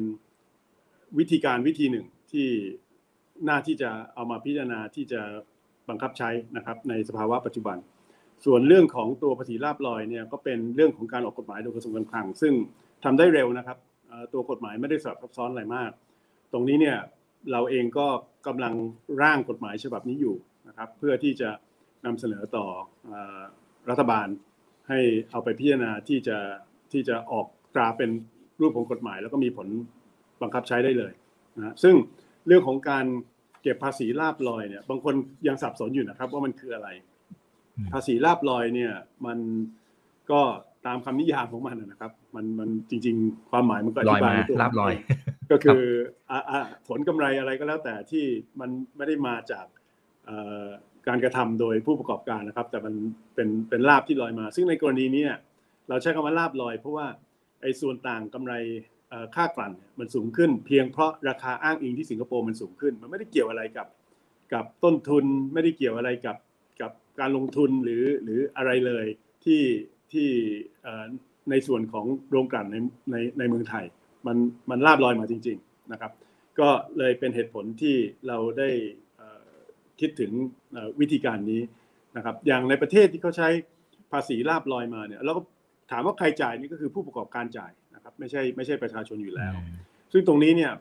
[1.18, 2.48] วิธีการวิธีหนึ่งที่
[3.48, 5.22] น่าที่จะเอามาพิจารณาที่จะ
[5.90, 7.78] บังคับใช้นะครับในสภาวะปัจจุบัน
[8.46, 12.54] ส่วนเรื่องของตัวภาษีลาบลอยเนี่ยก็เป็นเรื่องของการออกกฎหมายโดยกระทรวงการคลัง ซึ่ง
[13.04, 13.95] ทำได้เร็วนะครับเอ่อ
[14.34, 15.92] ตัวกฎหมายไม่ได้สลับซับซ้อนอะไรมาก
[16.54, 16.98] ตรงนี้เนี่ย
[17.52, 18.08] เราเองก็
[18.48, 18.74] กำลัง
[19.22, 20.36] ร่างกฎหมายฉบับนี้อยู่
[20.68, 21.50] นะครับ เพื่อที่จะ
[22.06, 22.66] นำเสนอต่อ
[23.06, 23.42] เอ่อ
[23.90, 24.28] รัฐบาล
[24.90, 25.00] ให้
[25.32, 26.38] เอาไปพิจารณาที่จะ
[26.92, 28.10] ที่จะออกตราเป็น
[28.62, 29.68] รูปของกฎหมาย แล้วก็มีผล
[30.42, 31.14] บังคับใช้ได้เลย
[31.58, 31.96] นะซึ่ง
[32.48, 33.06] เรื่องของการ
[33.62, 35.14] เก็บภาษีลาบลอยเนี่ยบางคน
[35.48, 36.90] ยังสับสนอยู่นะครับว่ามันคืออะไร
[37.78, 38.94] อืมภาษีลาบลอยเนี่ย
[39.26, 39.40] มัน
[40.32, 40.42] ก็
[40.88, 44.94] ตามคำนิยามของมันนะครับ มันมันจริง ๆ ความหมายมันก็อลอธิยบายมาในตัวลาบลอย
[45.52, 45.84] ก็คือ
[46.32, 48.26] อะอะผลกำไรอะไรก็แล้วแต่ที่
[48.60, 49.66] มันไม่ได้มาจาก
[50.26, 50.66] เอ่อ
[51.08, 52.94] การกระทำโดยผู้ประกอบการนะครับ แต่มัน
[53.36, 55.40] เป็นเป็นลาบที่ลอยมา ซึ่งในกรณีนี้เนี่ย
[55.90, 57.08] เราใช้คำว่าลาบลอย เพราะว่า
[57.62, 58.54] ไอ้ส่วนต่างกำไร
[59.10, 63.88] เอ่อค่ากลั่นเนี่ยมันสูงขึ้น เพียงเพราะราคาอ้างอิงที่สิงคโปร์มันสูงขึ้น มันไม่ได้เกี่ยวอะไรกับ
[64.54, 66.38] กับต้นทุนไม่ได้เกี่ยวอะไรกับ
[66.82, 69.06] กับการลงทุนหรือหรืออะไรเลย
[69.46, 69.62] ที่
[70.14, 70.30] ที่
[70.84, 71.06] เอ่อ
[71.50, 72.78] ในส่วนของโรงกลั่นใน
[73.12, 73.86] ในในเมืองไทย
[74.28, 74.38] มัน
[74.70, 76.12] มันลาบลอยมาจริง ๆนะครับ
[76.60, 77.96] ก็เลยเป็นเหตุผลที่
[78.28, 78.70] เราได้
[79.18, 79.48] เอ่อ
[80.00, 80.32] คิดถึง
[80.72, 81.62] เอ่อวิธีการนี้
[82.18, 83.50] นะครับ อย่างในประเทศที่เขาใช้
[84.12, 85.42] ภาษีลาบลอยมาเนี่ยเราก็
[85.92, 89.54] ถามว่าใครจ่ายนี่ก็คือผู้ประกอบการจ่ายนะครับ ไม่ใช่ไม่ใช่ประชาชนอยู่แล้ว
[90.12, 90.72] ซึ่งตรงนี้เนี่ย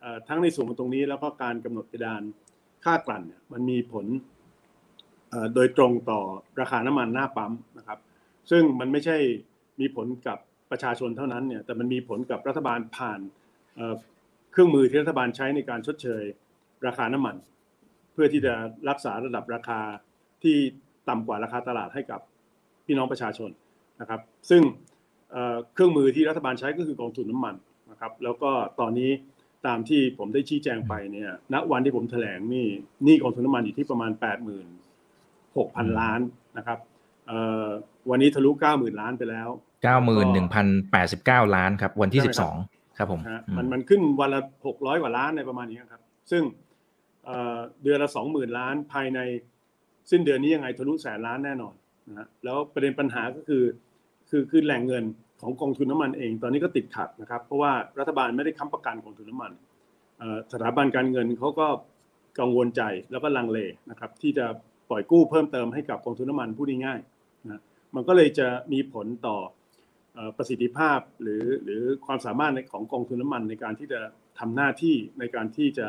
[0.00, 2.22] เอ่อทั้งในส่วนของตรงนี้แล้วก็การกำหนดเพดาน
[2.84, 4.06] ค่ากลั่นเนี่ยมันมีผล
[5.30, 6.20] เอ่อโดยตรงต่อ
[6.60, 7.98] ราคาน้ำมันหน้าปั๊มนะครับ
[8.50, 9.16] ซึ่งมันไม่ใช่
[9.80, 10.38] มีผลกับ
[10.70, 13.20] ประชาชนเท่านั้นเนี่ยแต่มันมีผลกับรัฐบาลผ่าน
[14.52, 16.24] เครื่องมือที่รัฐบาลใช้ในการชดเชย
[16.86, 17.36] ราคาน้ำมัน
[18.12, 18.54] เพื่อที่จะ
[18.88, 19.80] รักษาระดับราคา
[20.42, 20.56] ที่
[21.08, 22.20] ต่ำกว่าราคาตลาดให้กับ
[22.86, 23.50] พี่น้องประชาชน
[24.00, 24.62] นะครับ ซึ่ง
[25.74, 27.54] เครื่องมือที่รัฐบาลใช้ก็คือกองทุนน้ามัน
[27.90, 29.10] นะครับแล้วก็ตอนนี้
[29.66, 32.66] ตามที่ผมได้ชี้แจงไปเนี่ยณวันที่ผมแถลงนี่
[33.06, 34.28] นี่กองทุนน้ำมันอยู่ที่ประมาณ 8 6 0
[35.56, 36.20] 0 0 ล้าน
[36.58, 36.78] นะครับ
[38.10, 39.48] วันนี้ทะลุ90,000ล้านไปแล้ว
[40.32, 42.22] 91,089ล้านครับ วันที่
[42.60, 43.20] 12ครับผม
[43.56, 44.40] มันมันขึ้นวันละ
[44.70, 46.42] 600กว่าล้านในประมาณนี้ครับ ซึ่ง
[47.82, 49.20] เดือนละ20,000ล้านภายใน
[50.10, 51.74] สิ้นเดือนนี้ยังไงทะลุแสนล้านแน่นอน
[52.08, 53.64] นะแล้วประเด็นปัญหาก็คือ
[54.30, 55.04] คือคือแหล่งเงิน
[55.40, 59.52] ของกองทุนน้ามันเอง ตอนนี้ก็ติดขัดนะครับ เพราะว่ารัฐบาลไม่ได้ค้ำประกันกองทุนน้ามัน
[60.52, 61.66] สถาบันการเงินเขาก็
[62.38, 63.58] กังวลใจแล้วก็ลังเล
[63.90, 64.46] นะครับ ที่จะ
[64.90, 67.62] ปล่อยกู้เพิ่มเติมให้กับกองทุนน้ามันพูดง่ายๆ นะ
[67.94, 69.38] มันก็เลยจะมีผลต่อ
[70.36, 74.00] ประสิทธิภาพหรือหรือความสามารถของกองทุนน้ามันในการที่จะ
[74.38, 75.86] ทำหน้าที่ในการที่จะ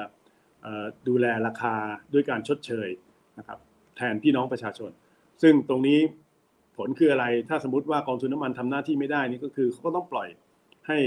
[1.07, 1.75] ดูแลราคา
[2.13, 2.89] ด้วยการชดเชย
[3.37, 3.59] นะครับ
[3.97, 4.91] แทนพี่น้องประชาชน
[5.41, 5.99] ซึ่งตรงนี้
[6.77, 10.27] ผลคืออะไรถ้าสมมติว่ากองทุนน้ามันทำหน้าที่ไม่ได้นี่ก็คือเขาก็ต้องปล่อย
[10.87, 10.97] ให้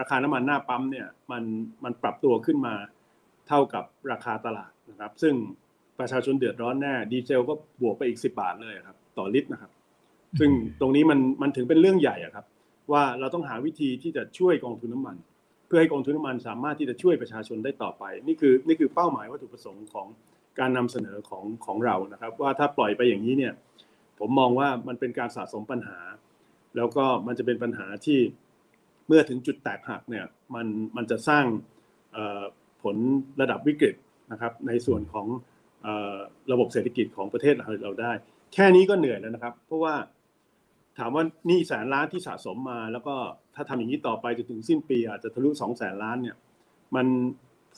[0.00, 1.44] ราคาน้ำมันหน้าปั๊มเนี่ยมัน
[1.84, 2.74] มันปรับตัวขึ้นมา
[3.48, 5.34] เท่ากับราคาตลาดนะครับ ซึ่ง
[5.98, 9.70] ประชาชนเดือดร้อนแน่ดีเซลก็บวกไปอีก 10 บาทเลยครับ ต่อลิตรนะครับ
[10.38, 12.44] ซึ่งตรงนี้มันมันถึงเป็นเรื่องใหญ่อะครับ
[12.92, 15.16] ว่าเราต้องหาวิธีที่จะช่วยกองทุนน้ามัน
[15.66, 20.06] เพื่อให้กองทุนน้ามันสามารถที่จะช่วยประชาชนได้ต่อไป นี่คือนี่คือเป้าหมายวัตถุประสงค์ของ
[20.58, 23.52] การนำเสนอของของเรานะครับ ว่าถ้าปล่อยไปอย่างนี้เนี่ย
[24.18, 25.98] ผมมองว่ามันเป็นการสะสมปัญหา
[26.76, 28.20] แล้วก็มันจะเป็นปัญหาที่
[29.08, 31.44] เมื่อถึงจุดแตกหักเนี่ยมันมันจะสร้าง
[32.82, 32.96] ผล
[33.40, 33.94] ระดับวิกฤต
[34.32, 35.26] นะครับในส่วนของ
[36.52, 38.12] ระบบเศรษฐกิจของประเทศเราได้
[38.54, 39.94] แค่นี้ก็เหนื่อยแล้วนะครับ เพราะว่า
[40.98, 43.14] ถามว่านี่แสนล้านที่สะสมมา แล้วก็
[43.54, 46.36] ถ้าทำอย่างนี้ต่อไปจนถึงสิ้นปี อาจจะทะลุสองแสนล้านเนี่ย
[46.94, 47.06] มัน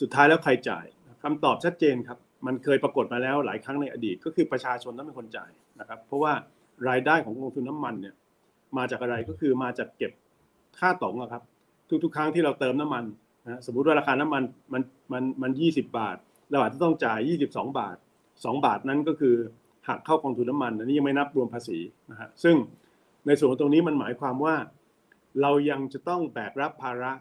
[0.01, 0.85] สุดท้ายแล้วใครจ่าย
[1.23, 6.33] คำตอบชัดเจนครับ มันเคยปรากฏมาแล้วหลายครั้งในอดีต ก็คือประชาชนต้องเป็นคนจ่ายนะครับ เพราะว่า
[6.89, 8.15] รายได้ของกองทุนน้ามันเนี่ย
[8.77, 10.13] มาจากอะไรก็คือมาจากเก็บ
[10.79, 11.43] ค่าตองครับ
[12.05, 13.05] ทุกๆ ครั้งที่เราเติมน้ำมัน
[13.45, 14.83] นะสมมุติว่าราคาน้ำมันมัน
[15.13, 16.17] มันมันยี่สิบาท
[16.51, 17.97] เราอาจจะต้องจ่ายยี่สิบสองบาท
[18.45, 19.37] สองบาทนั้นก็คือ
[19.88, 21.79] หักเข้ากองทุนน้ามันอันนี้ยังไม่นับรวมภาษี
[22.11, 22.57] นะฮะซึ่ง
[23.27, 24.57] ในส่วนตรงนี้มันหมายความว่า
[25.42, 27.12] เรายังจะต้องแบกรับภาระ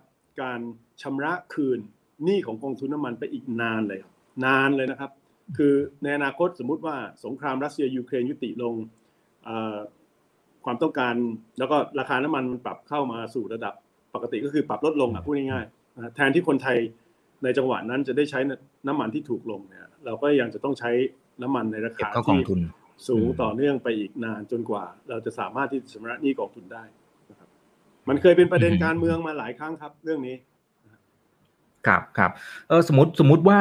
[0.41, 0.59] การ
[1.01, 1.79] ชำระคืน
[2.23, 4.01] หนี้ของกองทุนน้ามันไปอีกนานเลย
[4.45, 5.11] นานเลยนะครับ
[5.57, 6.95] คือในอนาคตสมมุติว่า
[7.25, 8.73] สงครามรัสเซียยูเครนยุติลง
[10.65, 11.15] ความต้องการ
[11.59, 13.73] แล้วก็ราคาน้ำมันมันปรับเข้ามาสู่ระดับ
[14.15, 16.77] ปกติก็คือปรับลดลงอะพูดง่ายๆแทนที่คนไทย
[17.43, 18.39] ในจังหวะนั้นจะได้ใช้
[18.87, 20.91] น้ำมันที่ถูกลงเนี่ยเราก็ยังจะต้องใช้
[21.41, 22.41] น้ำมันในราคาที่
[23.07, 26.83] สูงต่อเนื่องไปอีกนานจนกว่า เราจะสามารถที่จะชำระหนี้กองทุนได้
[27.29, 27.47] นะครับ
[28.09, 30.35] มันเคยเป็นประเด็นการเมืองมาหลายครั้งครับ เรื่องนี้
[31.87, 32.31] ครับครับ
[32.69, 33.59] เออสมมติสมมติว่า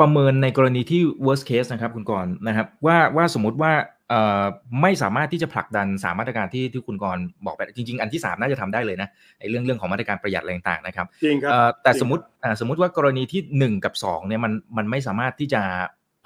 [0.00, 3.72] ประเมินในกรณีที่ worst case นะครับ คุณกรณ์นะครับ ว่าว่าสมมติว่า
[4.08, 4.44] เอ่อ
[4.82, 12.22] ไม่สามารถที่จะผลักดันสามมาตรการที่ที่คุณกรณ์บอกไปจริง ๆ อันที่สามน่าจะทำได้เลยนะไอ้เรื่องเรื่องของมาตรการประหยัดอะไรต่างๆนะครับจริงครับแต่สมมติ
[12.60, 15.62] สมมติว่ากรณีที่หนึ่งกับสองเนี่ยมันมันไม่สามารถที่จะ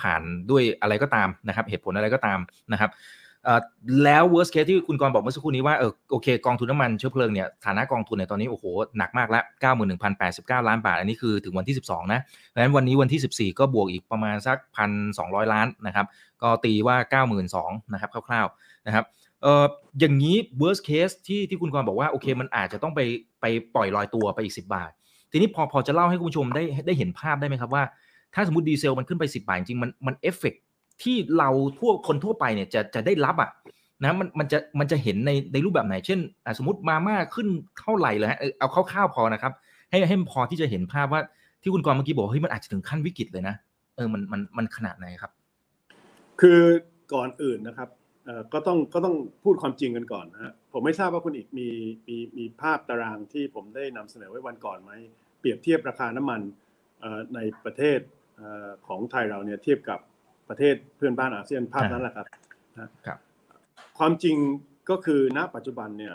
[0.01, 2.39] ผ่านด้วยอะไรก็ตามนะครับ เหตุผลอะไรก็ตาม
[2.73, 2.93] นะครับ
[4.05, 8.65] แล้ว worst case ที่คุณกรบอกเมื่อสักครู่นี้ว่าเออโอเค กองทุนน้ำมันเชื้อเพลิงเนี่ยฐานะกองทุนเนี่ยตอนนี้โอ้โห
[8.99, 9.45] หนักมากแล้ว
[10.07, 14.57] 91,089 ล้านบาท อันนี้คือถึงวันที่ 12 นะเพราะฉะนั้นวันนี้วันที่ 14 ก็บวกอีกประมาณสัก
[15.05, 16.07] 1,200 ล้านนะครับ
[16.43, 16.97] ก็ตีว่า
[17.45, 19.05] 92,000นะครับคร่าวๆนะครับ
[19.43, 19.65] เออ
[20.01, 23.01] อย่างนี้ worst case ที่ที่คุณกรบอกว่าโอเคมันอาจจะต้องไป
[23.41, 24.91] ไปปล่อยลอยตัวไปอีก 10 บาท
[25.33, 27.83] ทีนี้พอพอจะเล่าให้คุณผู้ชมได้ได้เห็นภาพได้ไหมครับว่า
[28.35, 30.55] ถ้าสมมติดีเซลมันขึ้นไป 10 บาทจริงมันมันเอฟเฟก
[31.03, 33.51] ที่เราทั่วคนทั่วไปเนี่ยจะจะได้รับอะ
[34.03, 36.21] นะมันมันจะมันจะเห็นในในรูปแบบไหน เช่น
[36.59, 37.49] สมมติมาม่าขึ้น
[37.81, 39.53] เท่าไหร่เลยฮะเอาคร่าวๆพอนะครับ
[39.91, 41.23] ให้ให้พอที่จะเห็นภาพว่า
[41.63, 43.55] ที่คุณกรเมื่อกี้บอกเฮ้ยมันอาจจะถึงขั้นวิกฤตเลยนะ
[43.97, 45.33] เออมันมันมันขนาดไหนครับ
[46.41, 46.61] คือ
[47.15, 47.89] ก่อนอื่นนะครับ
[48.25, 51.69] เอ่อก็ต้องก็ต้องพูดความจริงกันก่อนนะฮะผมไม่ทราบว่าคุณอิกมี
[52.09, 54.93] มีมีภาพตารางที่ผมได้นำเสนอไว้วันก่อนไหม
[55.41, 56.41] เปรียบเทียบราคาน้ำมัน
[57.35, 57.99] ในประเทศ
[58.89, 59.99] ของไทยเราเนี่ยเทียบกับ
[60.49, 62.27] ประเทศเพื่อนบ้านอาเซียนภาพนั้นแหละครับ
[63.07, 63.19] ครับ
[63.99, 64.37] ความจริง
[64.91, 66.15] ก็คือณปัจจุบันเนี่ย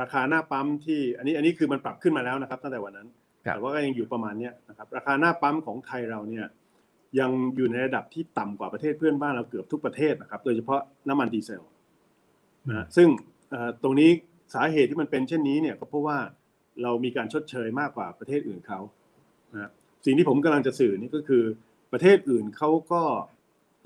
[0.00, 3.08] ราคาหน้าปั๊มที่อันนี้อันนี้คือมันปรับขึ้นมาแล้วนะครับ ตั้งแต่วันนั้น
[3.42, 6.46] แต่ว่าก็ยังอยู่ประมาณนี้นะครับราคาหน้าปั๊มของไทยเราเนี่ย
[7.20, 11.62] ยังอยู่ในระดับที่ต่ำกว่าประเทศเพื่อนบ้านเราเกือบทุกประเทศนะครับ โดยเฉพาะน้ำมันดีเซล
[12.68, 13.08] นะซึ่ง
[13.82, 14.10] ตรงนี้
[14.54, 16.18] สาเหตุที่มันเป็นเช่นนี้เนี่ยก็เพราะว่า
[16.82, 18.80] เรามีการชดเชยมากกว่าประเทศอื่นเขา
[19.54, 19.70] นะ
[20.04, 21.44] สิ่งที่ผมกำลังจะสื่อนี่ก็คือ
[21.92, 23.02] ประเทศอื่นเขาก็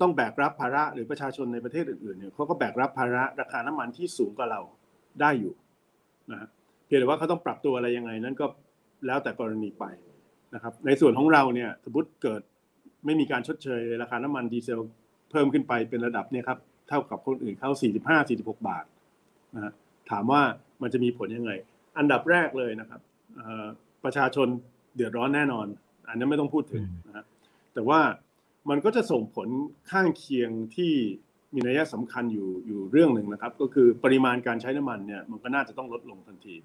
[0.01, 4.61] ต้องแบกรับภาระหรือประชาชนในประเทศอื่นๆเนี่ยเขาก็แบกรับภาระราคาน้ำมันที่สูงกว่าเรา
[5.21, 5.53] ได้อยู่
[6.31, 6.49] นะ
[6.85, 8.45] เพียงแต่ว่าเขาต้องปรับตัวอะไรยังไง นั้นก็
[9.07, 9.85] แล้วแต่กรณีไป
[10.53, 12.41] นะครับในส่วนของเราเนี่ยสมมติเกิด
[13.05, 14.81] ไม่มีการชดเชยราคาน้ำมันดีเซล
[15.31, 17.69] เพิ่มขึ้นไปเป็นระดับเนี่ยครับเท่ากับคนอื่นเขา
[18.19, 18.85] 45-46 บาท
[19.55, 19.73] นะฮะ
[20.11, 20.41] ถามว่า
[20.81, 21.51] มันจะมีผลยังไง
[21.97, 23.01] อันดับแรกเลยนะครับ
[24.03, 24.47] ประชาชน
[24.95, 25.67] เดือดร้อนแน่นอน
[26.07, 27.25] อันนี้ไม่ต้องพูดถึงนะฮะ
[27.73, 27.99] แต่ว่า
[28.69, 29.47] มันก็จะส่งผล
[29.91, 30.93] ข้างเคียงที่
[31.53, 36.55] มีนัยสำคัญอยู่อยู่เรื่องหนึ่งนะครับ ก็คือปริมาณการใช้น้ำมันเนี่ยมันก็น่าจะต้องลดลงทันที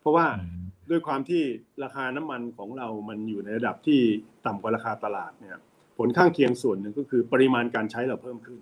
[0.00, 0.26] เพราะว่า
[0.90, 1.42] ด้วยความที่
[1.82, 4.00] ราคาน้ำมันของเรามันอยู่ในระดับที่
[4.46, 5.58] ต่ำกว่าราคาตลาดเนี่ย
[5.98, 8.60] ผลข้างเคียงส่วนหนึ่งก็คือปริมาณการใช้เราเพิ่มขึ้น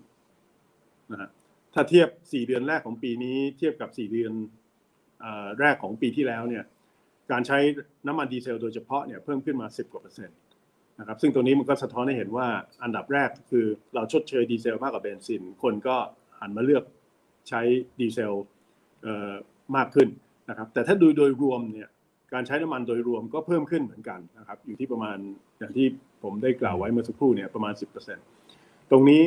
[1.12, 1.30] นะฮะ
[1.74, 4.32] ถ้าเทียบ 4 เดือนแรกของปีนี้ เทียบกับ 4 เดือน
[5.60, 6.64] แรกของปีที่แล้วเนี่ย
[7.32, 7.58] การใช้
[8.06, 10.38] น้ำมันดีเซลโดยเฉพาะเนี่ยเพิ่มขึ้นมา 10 กว่าเปอร์เซ็นต์
[10.98, 12.46] นะครับซึ่งตรงนี้มันก็สะท้อนให้เห็นว่า
[12.82, 15.96] อันดับแรกคือเราชดเชยดีเซลมากกว่าเบนซิน คนก็
[16.40, 16.84] หันมาเลือก
[17.48, 17.60] ใช้
[18.00, 18.32] ดีเซล
[19.76, 20.08] มากขึ้น
[20.50, 21.88] นะครับแต่ถ้าดูโดยรวมเนี่ย
[22.32, 25.16] การใช้น้ำมันโดยรวมก็เพิ่มขึ้นเหมือนกันนะครับอยู่ที่ประมาณ
[25.58, 25.86] อย่างที่
[26.22, 27.74] ผมได้กล่าวไว้เมื่อสักครู่เนี่ยประมาณ
[28.32, 29.22] 10%ตรงนี้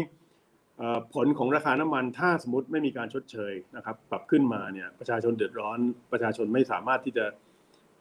[1.13, 5.79] ผลของราคาน้ำมันถ้าสมมติไม่มีการชดเชยนะครับปรับขึ้นมาเนี่ยประชาชนเดือดร้อน
[6.11, 7.25] ประชาชนไม่สามารถที่จะ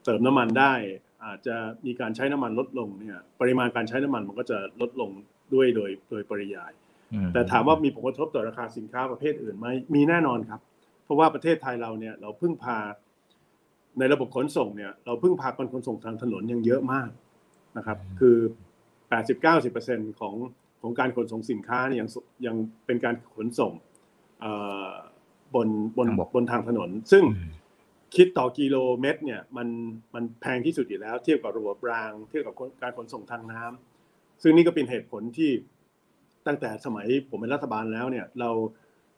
[0.09, 0.73] เติมน้ำมันได้
[1.25, 5.11] อาจจะมีการใช้น้ำมันลดลงเนี่ยปริมาณการใช้น้ำมันมันก็จะลดลง
[5.55, 6.73] ด้วยโดยโดยปริยาย
[7.33, 10.61] แต่ถามว่ามีผลกระทบต่อราคาสินค้าประเภทอื่นไหมมีแน่นอนครับ
[11.05, 12.79] เพราะว่าประเทศไทยเราเนี่ยเราพึ่งพา
[13.99, 17.11] ในระบบขนส่งเนี่ยเราพึ่งพาการขนส่งทางถนนยังเยอะมาก
[17.77, 18.37] นะครับ คือ
[19.09, 20.35] 80-90%ของ
[20.83, 22.09] ของการขนส่งสินค้าเนี่ยยัง
[22.47, 23.73] ยังเป็นการขนส่ง
[25.55, 27.25] บนบนบนทางถนน ซึ่ง
[28.17, 29.69] คิดต่อกิโลเมตรเนี่ยมัน
[30.15, 35.51] มันแพงที่สุดอยู่แล้ว เทียบกับระบบราง เทียบกับการขนส่งทางน้ำซึ่งนี่ก็เป็นเหตุผลที่
[36.47, 38.51] ตั้งแต่สมัยผมเป็นรัฐบาลแล้วเนี่ยเรา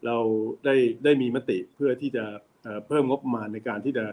[0.07, 0.17] เรา
[0.65, 0.75] ได้
[1.05, 2.25] ได้มีมติเพื่อที่จะ
[2.87, 4.05] เพิ่มงบประมาณในการที่จะ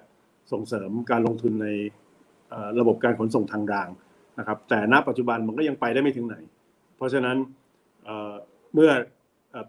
[0.52, 1.68] ส่งเสริมการลงทุนใน
[2.80, 3.90] ระบบการขนส่งทางราง
[4.40, 6.36] นะครับ แต่ณปัจจุบันมันก็ยังไปได้ไม่ถึงไหน
[6.98, 7.38] เพราะฉะนั้น
[8.74, 8.92] เมื่อ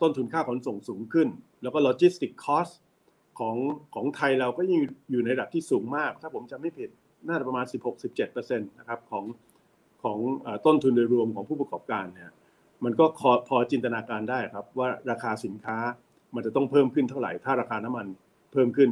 [0.02, 1.28] ต้นทุนค่าขนส่งสูงขึ้น
[1.62, 2.68] แล้วก็โลจิสติกคอส
[3.38, 3.57] ของ
[3.94, 4.79] ของไทยเราก็ยัง
[5.11, 6.88] อยู่ในระดับที่สูงมาก ถ้าผมจำไม่ผิด
[7.27, 7.66] น่าจะประมาณ
[8.12, 9.24] 16-17%นะครับของ
[10.03, 10.18] ของ
[10.66, 12.31] ต้นทุนโดยรวมของผู้ประกอบการเนี่ย
[12.85, 13.05] มันก็
[13.48, 15.77] พอจินตนาการได้ครับว่าราคาสินค้า
[16.35, 18.07] มันจะต้องเพิ่มขึ้นเท่าไหร่ ถ้าราคาน้ำมัน
[18.53, 18.90] เพิ่มขึ้น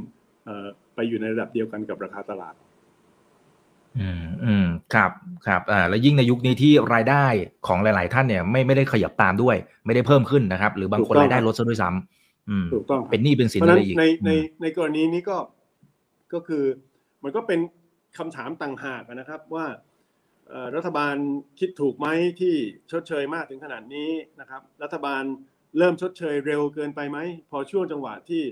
[0.94, 2.54] ไปอยู่ในระดับเดียวกันกับราคาตลาด
[3.98, 5.10] อืมอืมครับ
[5.46, 7.24] ครับอ่าแล้วยิ่งในยุคนี้ที่รายได้
[7.66, 9.56] ของหลาย ๆ ท่านเนี่ยไม่ไม่ได้ขยับตามด้วย
[9.86, 12.15] ไม่ได้เพิ่มขึ้นนะครับ หรือบางคนรายได้ลดซะด้วยซ้ำอืม
[12.72, 14.30] ถูกต้องเป็นหนี้เป็นสินอะไรอีกในใน
[14.62, 15.38] ในกรณีนี้ก็
[16.32, 16.64] ก็คือ
[17.24, 17.60] มันก็เป็น
[18.18, 19.66] คำถามต่างหากนะครับว่า
[20.76, 21.14] รัฐบาล
[21.58, 22.06] คิดถูกไหม
[22.40, 22.54] ที่
[22.90, 25.22] ชดเชยมากถึงขนาดนี้นะครับ รัฐบาล
[25.78, 27.18] เริ่มชดเชยเร็วเกินไปไหม
[27.50, 28.42] พอช่วงจังหวะที่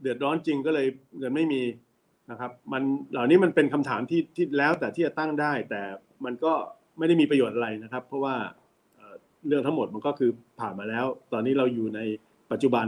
[0.00, 0.86] เดือดร้อนจริงก็เลย
[1.18, 1.62] เงินไม่มี
[2.30, 5.82] นะครับ มันเหล่านี้มันเป็นคำถามที่ที่แล้วแต่ที่จะตั้งได้ แต่
[6.24, 6.52] มันก็
[6.98, 8.36] ไม่ได้มีประโยชน์อะไรนะครับ เพราะว่า
[9.46, 12.00] เรื่องทั้งหมดมันก็คือผ่านมาแล้ว ตอนนี้เราอยู่ใน
[12.52, 12.86] ปัจจุบัน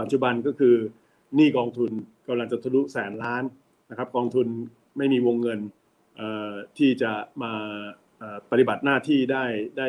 [0.00, 0.74] ปัจจุบันก็คือ
[1.36, 1.90] หนี้กองทุน
[2.28, 3.42] กำลังจะทะลุแสนล้าน
[3.90, 4.46] นะครับกองทุน
[4.96, 5.60] ไม่มีวงเงิน
[6.78, 7.12] ที่จะ
[7.42, 7.52] มา
[8.50, 9.44] ปฏิบัติหน้าที่ได้
[9.78, 9.88] ได้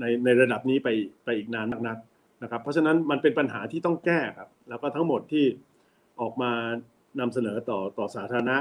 [0.00, 0.88] ในในระดับนี้ไป
[1.24, 1.98] ไปอีกนานนัก
[2.42, 5.44] นะครับเพราะฉะนั้นมันเป็นปัญหาที่ต้องแก้ครับแล้วก็ทั้งหมดที่
[6.20, 6.52] ออกมา
[7.20, 8.56] นำเสนอต่อต่อสาธารณะ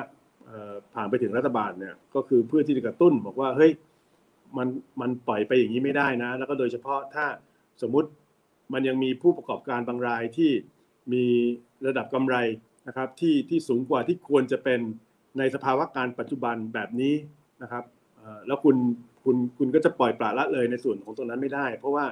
[0.93, 3.71] ผ่านไปถึงรัฐบาลเนี่ยก็คือเพื่อที่จะกระตุ้นบอกว่าเฮ้ย
[4.57, 4.67] มัน
[5.01, 7.25] มันปล่อยไปอย่างนี้ไม่ได้นะ แล้วก็โดยเฉพาะถ้า
[7.81, 8.09] สมมติ
[8.73, 10.51] มันยังมีผู้ประกอบการบางรายที่
[11.13, 11.25] มี
[11.87, 12.35] ระดับกำไร
[12.87, 14.79] นะครับที่ที่สูงกว่าที่ควรจะเป็น
[15.37, 17.15] ในสภาวะการปัจจุบันแบบนี้
[17.61, 17.83] นะครับ
[18.47, 18.75] แล้วคุณ
[19.23, 22.05] คุณคุณก็จะปล่อยปละละเลยในส่วนของตรงนั้นไม่ได้ เพราะว่า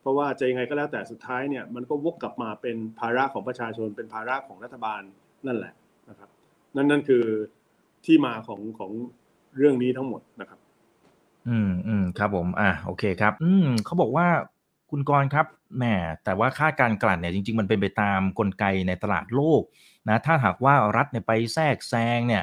[0.00, 5.00] เพราะว่าจะยังไงก็แล้วแต่สุดท้ายเนี่ยมันก็วกกลับมาเป็นภาระของประชาชน เป็นภาระของรัฐบาล
[5.46, 5.72] นั่นแหละ
[6.10, 6.30] นะครับ
[6.76, 7.24] นั่นนั่นคือ
[8.06, 8.92] ที่มาของของ
[9.56, 10.58] เรื่องนี้ทั้งหมดนะครับ
[11.48, 14.26] อืมอืมครับผม อ่าโอเคครับ อืมเขาบอกว่า
[14.92, 15.84] คุณกรครับแหม
[16.24, 19.62] แต่ว่าค่าการกลั่นเนี่ยจริง ๆ มันเป็นไปตามกลไกในตลาดโลก
[20.08, 22.42] นะถ้าหากว่ารัฐเนี่ยไปแทรกแซงเนี่ย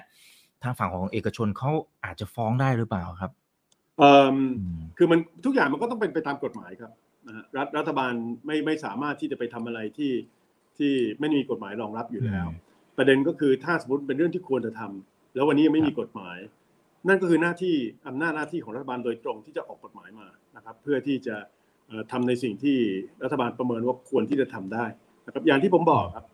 [0.64, 1.72] ทางฝั่งของเอกชนเขา
[2.06, 3.32] อาจจะฟ้องได้หรือเปล่าครับ
[4.00, 4.38] เอ่อ
[4.98, 6.92] คือมันทุกอย่างมันก็ต้องเป็นไปตามกฎหมายครับ
[7.58, 8.14] รัฐรัฐบาล
[8.46, 10.14] ไม่ไม่สามารถที่จะไปทำอะไรที่
[10.78, 12.48] ที่ไม่มีกฎหมายรองรับอยู่แล้ว
[12.98, 16.38] ประเด็นก็คือถ้าสมมติเป็นเรื่องที่ควรจะทำแล้ววันนี้ยังไม่มีกฎหมาย
[17.08, 17.76] นั่นก็คือหน้าที่
[18.08, 21.36] อำนาจหน้าที่ของรัฐบาลโดยตรงที่จะออกกฎหมายมานะครับ เพื่อที่จะ
[22.12, 22.78] ทำในสิ่งที่
[23.24, 24.86] รัฐบาลประเมินว่าควรที่จะทำได้
[25.26, 26.26] นะครับอย่างที่ผมบอกครับ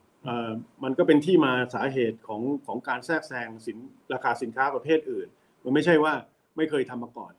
[0.84, 3.78] มันก็เป็นที่มาสาเหตุของของการแทรกแซงสิน
[4.14, 5.28] ราคาสินค้าประเภทอื่น
[5.64, 6.14] มันไม่ใช่ว่า
[6.58, 7.34] ไม่เคยทำมาก่อน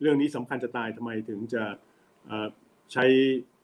[0.00, 1.62] เรื่องนี้สำคัญจะตายทำไมถึงจะ
[2.92, 3.04] ใช้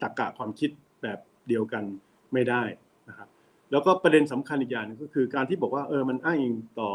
[0.02, 0.70] ตรรกะความคิด
[1.02, 1.85] แบบเดียวกัน
[2.33, 2.62] ไม่ได้
[3.09, 3.28] นะครับ
[3.70, 6.90] แล้วก็ประเด็นสำคัญอีกอย่างนึงก็คือการที่บอกว่าเออมันอ้างอิงต่อ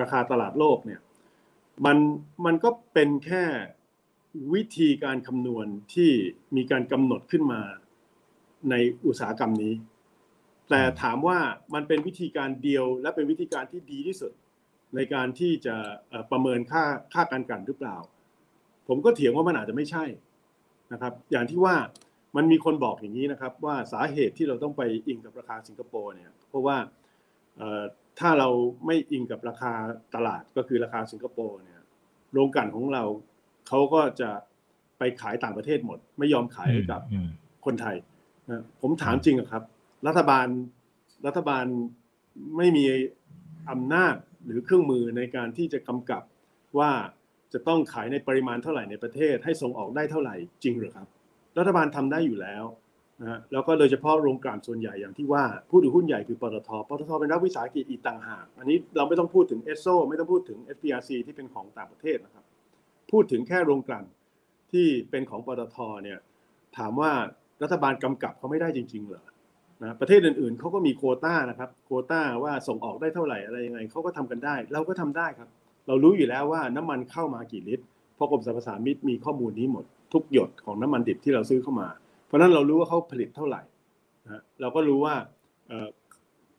[0.00, 1.00] ราคาตลาดโลกเนี่ย
[1.86, 1.96] มัน
[2.46, 3.44] มันก็เป็นแค่
[4.54, 6.10] วิธีการคำนวณที่
[6.56, 7.60] มีการกำหนดขึ้นมา
[8.70, 8.74] ใน
[9.06, 9.74] อุตสาหกรรมนี้
[10.70, 11.38] แต่ถามว่า
[11.74, 14.32] มันเป็นวิธีการเดียวและเป็นวิธีการที่ดีที่สุด
[14.96, 15.76] ในการที่จะ
[16.30, 17.96] ประเมินค่าค่าการกันหรือเปล่า
[18.88, 20.04] ผมก็เถียงว่ามันอาจจะไม่ใช่
[20.92, 21.76] นะครับ อย่างที่ว่า
[22.36, 26.76] มันมีคนบอกอย่างนี้นะครับ ว่าสาเหตุที่เราต้องไปอิงกับราคาสิงคโปร์เนี่ยเพราะว่า
[28.18, 28.48] ถ้าเรา
[28.86, 29.72] ไม่อิงกับราคา
[30.14, 31.80] ตลาดก็คือราคาสิงคโปร์เนี่ย
[32.32, 33.04] โรงกลั่นของเรา
[33.68, 34.30] เขาก็จะ
[34.98, 37.00] ไปขายต่างประเทศหมด ไม่ยอมขายให้กับ
[37.64, 37.96] คนไทย
[38.50, 39.62] นะผมถามจริงครับ
[40.06, 40.46] รัฐบาล
[41.26, 41.64] รัฐบาล
[42.56, 42.84] ไม่มี
[43.70, 44.14] อำนาจ
[44.46, 46.22] หรือเครื่องมือในการที่จะกำกับ
[46.78, 46.90] ว่า
[47.52, 51.08] จะต้องขายในปริมาณเท่าไหร่ในประเทศ ให้ส่งออกได้เท่าไหร่จริงหรือครับ
[51.58, 52.64] รัฐบาลทำได้อยู่แล้ว
[53.20, 62.44] นะแล้วก็โดยเฉพาะโรงกลั่นส่วนใหญ่อย่างที่ว่าผู้ถือหุ้นใหญ่คือปตทปตทเป็นรัฐวิสาหกิจอีกต่างหาก อันนี้เราไม่ต้องพูดถึงเอสโซไม่ต้องพูดถึง SPRC ที่เป็นของต่างประเทศนะครับ
[63.10, 64.04] พูดถึงแค่โรงกลั่น
[64.72, 66.18] ที่เป็นของปตทเนี่ย
[66.78, 67.12] ถามว่า
[67.62, 69.24] รัฐบาลกำกับเขาไม่ได้จริง ๆ เหรอ
[69.82, 75.48] นะประเทศอื่นๆเขาก็มีโคต้านะครับโคต้าว่าส่งออกได้เท่าไหร่อะไรยังไงเขาก็ทำกันได้ เราก็ทำได้ครับ
[75.86, 81.88] เรารู้อยู่แล้วว่าน้ำมันเข้ามากี่ลิตรเพราะกรมสรรพสามิตมีข้อมูลนี้หมด ทุกหยดของน้ำมันดิบที่เราซื้อเข้ามา
[82.26, 83.62] เพราะนั้นเรารู้ว่าเขาผลิตเท่าไหร่
[84.24, 85.14] นะเราก็รู้ว่า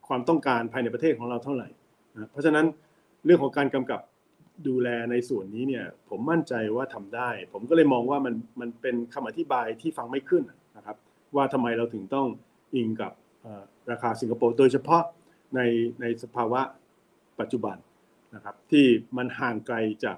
[0.08, 1.68] ความต้องการภายในประเทศของเราเท่าไหร่
[2.16, 2.66] นะเพราะฉะนั้น
[3.26, 4.00] เรื่องของการกำกับ
[4.68, 10.44] ดูแลในส่วนนี้เนี่ย ผมมั่นใจว่าทำได้ ผมก็เลยมองว่ามันมันเป็นคำอธิบายที่ฟังไม่ขึ้น
[10.78, 10.98] นะครับ
[11.36, 12.28] ว่าทำไมเราถึงต้อง
[12.76, 13.12] อิงกับ
[13.92, 15.04] ราคาสิงคโปร์โดยเฉพาะ
[15.56, 15.62] ใน
[16.02, 16.62] ในสภาวะ
[17.40, 17.78] ปัจจุบัน
[18.36, 18.86] นะครับ ที่
[19.18, 20.18] มันห่างไกลจาก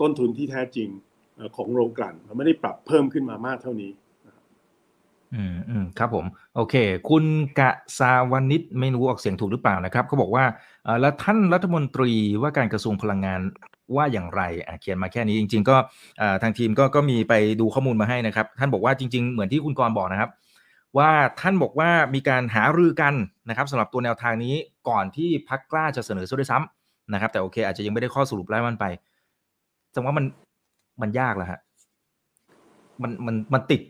[0.00, 0.88] ต้นทุนที่แท้จริง
[1.56, 3.90] ของโรงกลั่นมันไม่ได้ปรับเพิ่มขึ้นมามากเท่านี้
[5.34, 6.24] อืมอืมครับผม
[6.56, 6.74] โอเค
[7.08, 7.24] คุณ
[7.58, 10.44] กะสาวนิตไม่รู้ออกเสียงถูกหรือเปล่านะครับเขาบอกว่า
[11.00, 12.12] แล้วท่านรัฐมนตรี
[12.42, 13.40] ว่าการกระทรวงพลังงาน
[13.96, 14.42] ว่าอย่างไร
[14.80, 15.76] เขียนมาแค่นี้จริง ๆ ก็
[16.42, 20.30] ทางทีมก็ก็มีไปดูข้อมูลมาให้นะครับ ท่านบอกว่าจริง ๆ เหมือนที่คุณกรบอกนะครับ
[20.98, 21.10] ว่า
[21.40, 23.14] ท่านบอกว่ามีการหารือกัน
[23.48, 24.54] นะครับสำหรับตัวแนวทางนี้
[24.88, 28.84] ก่อนที่พักกล้าจะเสนอซะด้วยซ้ำนะครับ แต่โอเคอาจจะยังไม่ได้ข้อสรุปไล่มันไป
[29.94, 30.24] จังว่ามัน
[31.02, 31.60] มันยากแล้วฮะ
[33.02, 33.80] มันมันมันติด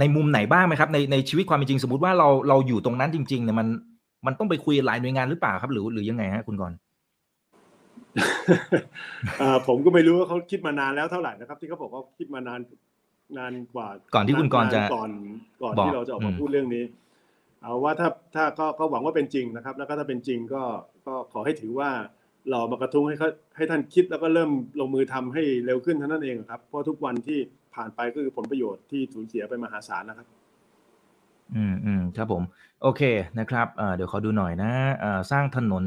[0.00, 3.68] ในมุมไหนบ้างไหมครับในในชีวิตความเป็นจริงสมมติว่าเราเราอยู่ตรงนั้นจริง ๆเนี่ยมัน
[4.26, 6.72] มันต้องไปคุยหลายหน่วยงานหรือเปล่าครับ หรือหรือยังไงฮะคุณกร
[9.66, 12.60] ผมก็ไม่รู้ว่าเขาคิดมานานแล้วเท่าไหร่นะครับ ที่เขาบอกว่าคิดมานาน
[13.38, 15.10] นานกว่า ก่อนที่คุณกรจะก่อน
[15.62, 16.84] ก่อนที่เราจะออกมาพูดเรื่องนี้
[17.62, 20.62] เอาว่าถ้าถ้าก็ก็หวังว่าเป็นจริงนะครับ แล้วก็ถ้าเป็นจริงก็
[21.06, 21.90] ก็ขอให้ถือว่า
[22.50, 27.38] เรามากระทุ้งให้เขาให้ท่านคิดแล้วก็เริ่มลงมือทำให้เร็วขึ้นเท่านั้นเองครับเพราะทุกวันที่
[27.74, 30.26] ผ่านไปก็คือผลประโยชน์ที่สูญเสียไปมหาศาลนะครับ
[31.54, 32.42] อืมอืมครับผม
[32.82, 33.02] โอเค
[33.38, 34.72] นะครับเดี๋ยวขอดูหน่อยนะ
[35.30, 35.84] สร้างถนน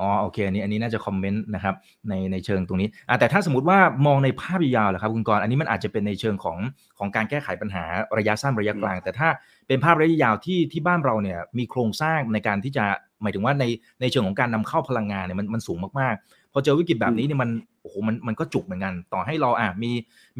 [0.00, 1.74] อ๋อโอเคอันนี้อันนี้น่าจะคอมเมนต์นะครับ
[2.08, 6.58] ในในเชิงตรงนี้แต่ถ้าสมมติว่ามองในภาพยาวแหละครับคุณกรอันนี้มันอาจจะเป็นในเชิงของ
[6.98, 7.84] ของการแก้ไขปัญหา
[8.18, 9.28] ระยะสั้นระยะกลาง แต่ถ้า
[9.68, 12.84] เป็นภาพระยะยาวที่ที่บ้านเราเนี่ยมีโครงสร้างในการที่จะ
[13.22, 13.64] หมายถึงว่าใน
[14.00, 17.50] ในเชิงของการนำเข้าพลังงานเนี่ยมันมันสูงมากๆ พอเจอวิกฤตแบบนี้เนี่ยมัน
[17.82, 19.90] โอ้โหมันมันก็จุกเหมือนกัน ต่อให้เราอะมี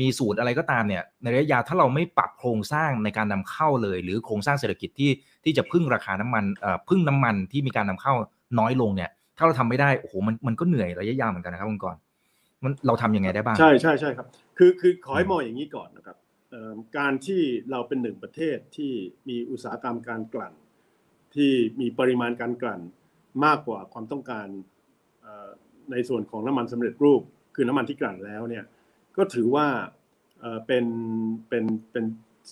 [0.00, 5.10] มีสูตรอะไรก็ตามเนี่ยในระยะยาวถ้าเราไม่ปรับโครงสร้างในการนำเข้าเลย หรือโครงสร้างเศรษฐกิจที่
[5.44, 8.14] ที่จะพึ่งราคาน้ำมันเอ่อพึ่งน้ำมันที่มีการนำเข้า
[8.58, 11.96] น้อยลงเนี่ย ถ้าเราทำไม่ได้โอ้โหมันมันก็เหนื่อยระยะยาวเหมือนกันนะครับคุณกร
[12.64, 14.26] มันเราทํำยังไงได้บ้างใช่ใช่ใช่ครับ
[14.58, 16.16] คือคือขอให้มองอย่างนี้ก่อนนะครับ
[16.98, 18.92] การที่เราเป็นหนึ่งประเทศที่
[19.28, 20.54] มีอุตสาหกรรมการกลั่น
[21.34, 22.80] ที่มีปริมาณการกลั่น
[23.44, 24.48] มากกว่าความต้องการ
[25.90, 27.20] ในส่วนของน้ำมันสำเร็จรูป
[27.54, 28.64] คือน้ำมันที่กลั่นแล้วเนี่ย
[29.16, 29.66] ก็ถือว่า
[30.66, 30.84] เป็น
[31.48, 32.04] เป็นเป็น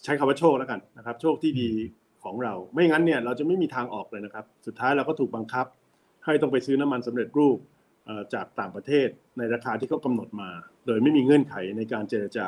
[0.04, 1.70] ใช้คำว่าโชคแล้วกันนะครับ โชคที่ดี
[2.24, 5.66] ของเรา ไม่งั้นเนี่ยเราจะไม่มีทางออกเลยนะครับ สุดท้ายเราก็ถูกบังคับ
[6.24, 7.58] ให้ต้องไปซื้อน้ำมันสำเร็จรูป
[8.34, 10.50] จากต่างประเทศในราคาที่เขากำหนดมา
[10.86, 12.46] โดยไม่มีเงื่อนไขในการเจรจา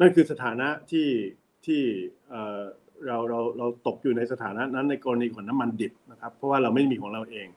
[0.00, 1.08] นั่นคือสถานะที่
[1.66, 1.82] ที่
[3.06, 7.48] เราเราเราตกอยู่ในสถานะนั้นในกรณีของน้ำมันดิบนะครับ เพราะว่าเราไม่มีของเราเอง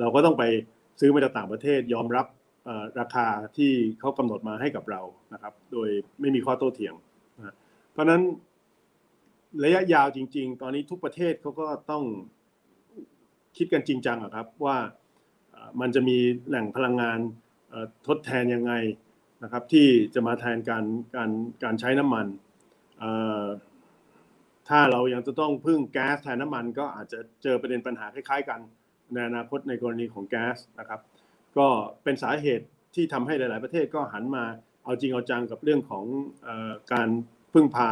[0.00, 0.44] เราก็ต้องไป
[1.00, 2.26] ซื้อมาจากต่างประเทศยอมรับ
[3.00, 5.00] ราคาที่เขากำหนดมาให้กับเรา
[5.32, 5.88] นะครับ โดย
[6.20, 6.94] ไม่มีข้อโต้เถียง
[7.38, 7.54] นะ
[7.92, 8.22] เพราะนั้น
[9.64, 12.04] ระยะยาวจริง ๆ ตอนนี้ทุกประเทศเขาก็ต้อง
[13.56, 14.76] คิดกันจริงจังครับว่า
[15.80, 16.18] มันจะมี
[16.48, 17.18] แหล่งพลังงาน
[18.06, 18.72] ทดแทนยังไง
[19.42, 20.84] นะครับ ที่จะมาแทนการ
[21.16, 21.30] การ
[21.64, 22.26] การใช้น้ำมัน
[24.68, 28.60] ถ้าเรายังจะต้องพึ่งแก๊สแทนน้ำมัน ก็อาจจะเจอประเด็นปัญหาคล้าย ๆ กัน
[29.14, 31.00] ในอนาคตในกรณีของแก๊สนะครับ
[31.56, 31.66] ก็
[32.04, 34.44] เป็นสาเหตุที่ทำให้หลาย ๆ ประเทศก็หันมา
[34.84, 36.04] เอาจริงเอาจังกับเรื่องของ
[36.46, 36.48] อ
[36.92, 37.08] การ
[37.54, 37.90] พึ่งพา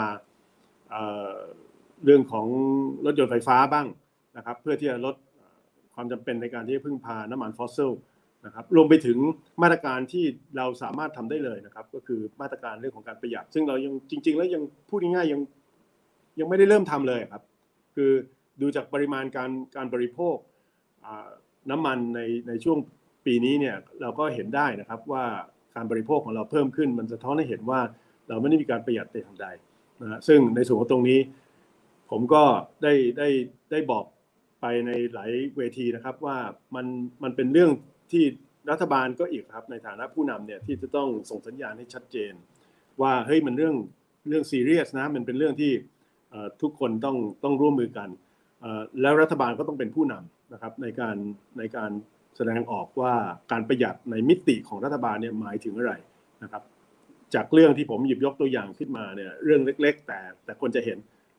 [2.04, 2.46] เรื่องของ
[3.04, 3.86] รถยนต์ไฟฟ้าบ้าง
[4.36, 5.14] นะครับ เพื่อที่จะลด
[5.94, 7.90] ความจำเป็นในการที่จะพึ่งพาน้ำมันฟอสซิล
[8.46, 9.18] นะครับรวมไปถึง
[9.62, 10.24] มาตรการที่
[10.56, 15.40] เราสามารถทำได้เลยนะครับ ก็คือมาตรการเรื่องของการประหยัด ซึ่งเรายังจริง ๆ แล้วยังพูดง่ายๆยัง
[16.40, 17.42] ยังไม่ได้เริ่มทำเลยครับ
[17.94, 18.10] คือ
[18.60, 20.36] ดูจากปริมาณการการบริโภค
[21.70, 22.78] น้ำมันในในช่วง
[23.26, 25.24] ปีนี้เนี่ยเราก็เห็นได้นะครับว่า
[25.74, 27.80] การบริโภคของเราเพิ่มขึ้น มันสะท้อนให้เห็นว่า
[28.28, 29.46] เราไม่ได้มีการประหยัดแต่อย่างใด
[30.02, 31.20] นะซึ่งในส่วนของตรงนี้
[32.10, 32.42] ผมก็
[32.82, 33.28] ได้ได้
[33.70, 34.04] ได้บอก
[34.60, 36.38] ไปในหลายเวทีนะครับว่า
[36.74, 36.86] มัน
[37.22, 37.70] มันเป็นเรื่อง
[38.12, 38.24] ที่
[38.70, 42.32] รัฐบาลก็อีกครับในฐานะผู้นำเนี่ยที่จะต้องส่งสัญญาณให้ชัดเจน
[43.02, 43.76] ว่าเฮ้ยมันเรื่อง
[44.28, 45.72] เรื่องซีเรียสนะมันเป็นเรื่องที่
[46.62, 48.08] ทุกคนต้องต้องร่วมมือกัน
[49.00, 51.16] แล้วรัฐบาลก็ต้องเป็นผู้นำ นะครับในการ
[51.58, 51.90] ในการ
[52.36, 53.14] แสดงออกว่า
[53.52, 55.94] การประหยัดในมิติของรัฐบาลเนี่ยหมายถึงอะไร
[56.42, 56.62] นะครับ
[57.34, 60.98] จากเรื่องที่ผมหยิบยกตัวอย่างขึ้นมาเนี่ยเรื่องเล็ก ๆ แต่แต่คนจะเห็น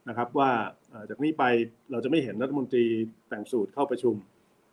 [0.10, 0.50] นะครับว่า
[1.10, 1.44] จากนี้ไป
[1.92, 2.86] เราจะไม่เห็นรัฐมนตรี
[3.30, 4.16] แต่งสูตรเข้าประชุม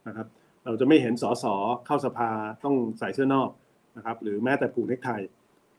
[0.09, 0.26] นะครับ
[0.64, 1.45] เราจะไม่เห็นสส
[1.87, 2.30] เข้าสภา
[2.64, 3.51] ต้องใส่เสื้อนอก
[3.97, 5.11] นะครับหรือแม้แต่ผูกเนคไท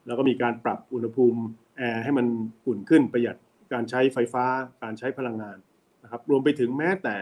[0.05, 1.39] แล้วก็มีการปรับอุณหภูมิ
[1.77, 2.25] แอร์ให้มัน
[2.67, 3.37] อุ่นขึ้นประหยัด
[3.73, 4.45] การใช้ไฟฟ้า
[4.83, 5.57] การใช้พลังงาน
[6.03, 7.15] นะครับรวมไปถึงแม้แต่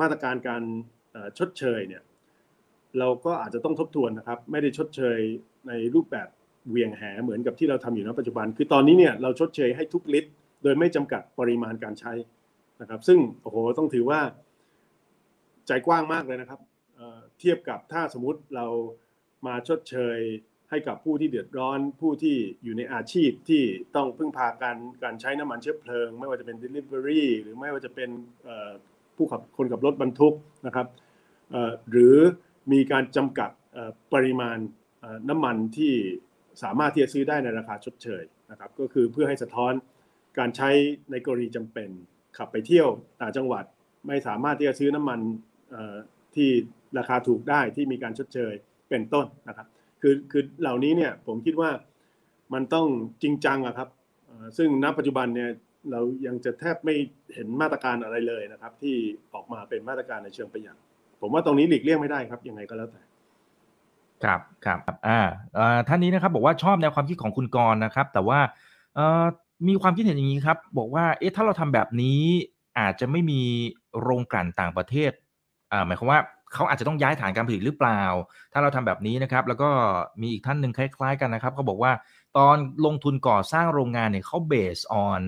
[0.00, 0.62] มาตรการการ
[1.38, 2.02] ชดเชยเนี่ย
[2.98, 5.18] เราก็อาจจะต้องทบทวนนะครับ ไม่ได้ชดเชย
[5.68, 6.28] ในรูปแบบ
[6.70, 10.30] เวียงแหเหมือนกับที่เราทำอยู่ณปัจจุบัน คือตอนนี้เนี่ยเราชดเชยให้ทุกลิตร
[10.62, 12.12] โดยไม่จำกัดปริมาณการใช้
[12.80, 14.20] นะครับ ซึ่งโอ้โหต้องถือว่า
[15.66, 16.60] ใจกว้างมากเลยนะครับ
[17.40, 18.66] เทียบกับถ้าสมมติเรา
[19.46, 20.18] มาชดเชย
[20.70, 23.62] ให้กับผู้ที่เดือดร้อนผู้ที่อยู่ในอาชีพที่
[23.96, 28.10] ต้องพึ่งพาการการใช้น้ำมันเชื้อเพลิง ไม่ว่าจะเป็น Delivery หรือไม่ว่าจะเป็น
[29.18, 30.34] ผู้ขับคนขับรถบรรทุก
[30.66, 30.86] นะครับ
[31.90, 32.16] หรือ
[32.72, 33.50] มีการจำกัด
[34.14, 34.58] ปริมาณ
[35.28, 35.94] น้ำมันที่
[36.62, 39.72] สามารถที่จะซื้อได้ในราคาชดเชยนะครับก็คือเพื่อให้สะท้อน
[40.38, 40.70] การใช้
[41.10, 41.88] ในกรณีจำเป็น
[42.36, 42.88] ขับไปเที่ยว
[43.20, 43.64] ต่างจังหวัด
[44.06, 45.20] ไม่สามารถที่จะซื้อน้ำมัน
[46.34, 46.48] ที่
[46.98, 48.52] ราคาถูกได้ที่มีการชดเชย
[48.88, 49.66] เป็นต้นนะครับ
[50.02, 51.70] คือคือเหล่านี้เนี่ยผมคิดว่า
[52.54, 52.86] มันต้อง
[53.22, 53.88] จริงจังอะครับ
[54.56, 55.50] ซึ่งณปัจจุบันเนี่ย
[55.90, 56.94] เรายังจะแทบไม่
[57.34, 58.96] เห็นมาตรการอะไรเลยนะครับ ที่
[59.34, 60.76] ออกมาเป็นมาตรการในเชิงประหยัด
[61.20, 63.02] ผมว่าตรงนี้หลีกเลี่ยงไม่ได้ครับยังไงก็แล้วแต่
[64.24, 65.20] ครับครับอ่า
[65.88, 68.40] ท่านนี้นะครับ บอกว่าชอบแนวความคิดของคุณกรนะครับ แต่ว่า
[69.68, 72.22] มีความคิดเห็นอย่างนี้ครับ บอกว่าเอ๊ะถ้าเราทำแบบนี้
[72.78, 73.42] อาจจะไม่มี
[74.00, 75.12] โรงกลั่นต่างประเทศ
[75.72, 76.20] อ่าหมายความว่า
[76.54, 78.02] เขาอาจจะต้องย้ายฐานการผลิตหรือเปล่า
[78.52, 79.70] ถ้าเราทำแบบนี้นะครับ แล้วก็
[80.22, 81.92] มีอีกท่านหนึ่งคล้าย ๆ กันนะครับเขาบอกว่า
[82.38, 82.56] ตอน
[82.86, 85.22] ลงทุนก่อสร้างโรงงานเนี่ยเขาเบสออน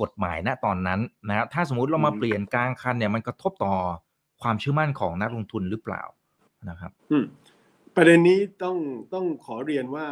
[0.00, 3.74] กฎหมายณตอนนั้นนะถ้าสมมุติเรามาเปลี่ยนกลางคันเนี่ยมันกระทบต่อ
[4.42, 6.02] ความเชื่อมั่นของนักลงทุนหรือเปล่า
[6.68, 6.92] นะครับ
[7.96, 8.76] ประเด็นนี้ต้อง
[9.14, 10.06] ต้องขอเรียนว่า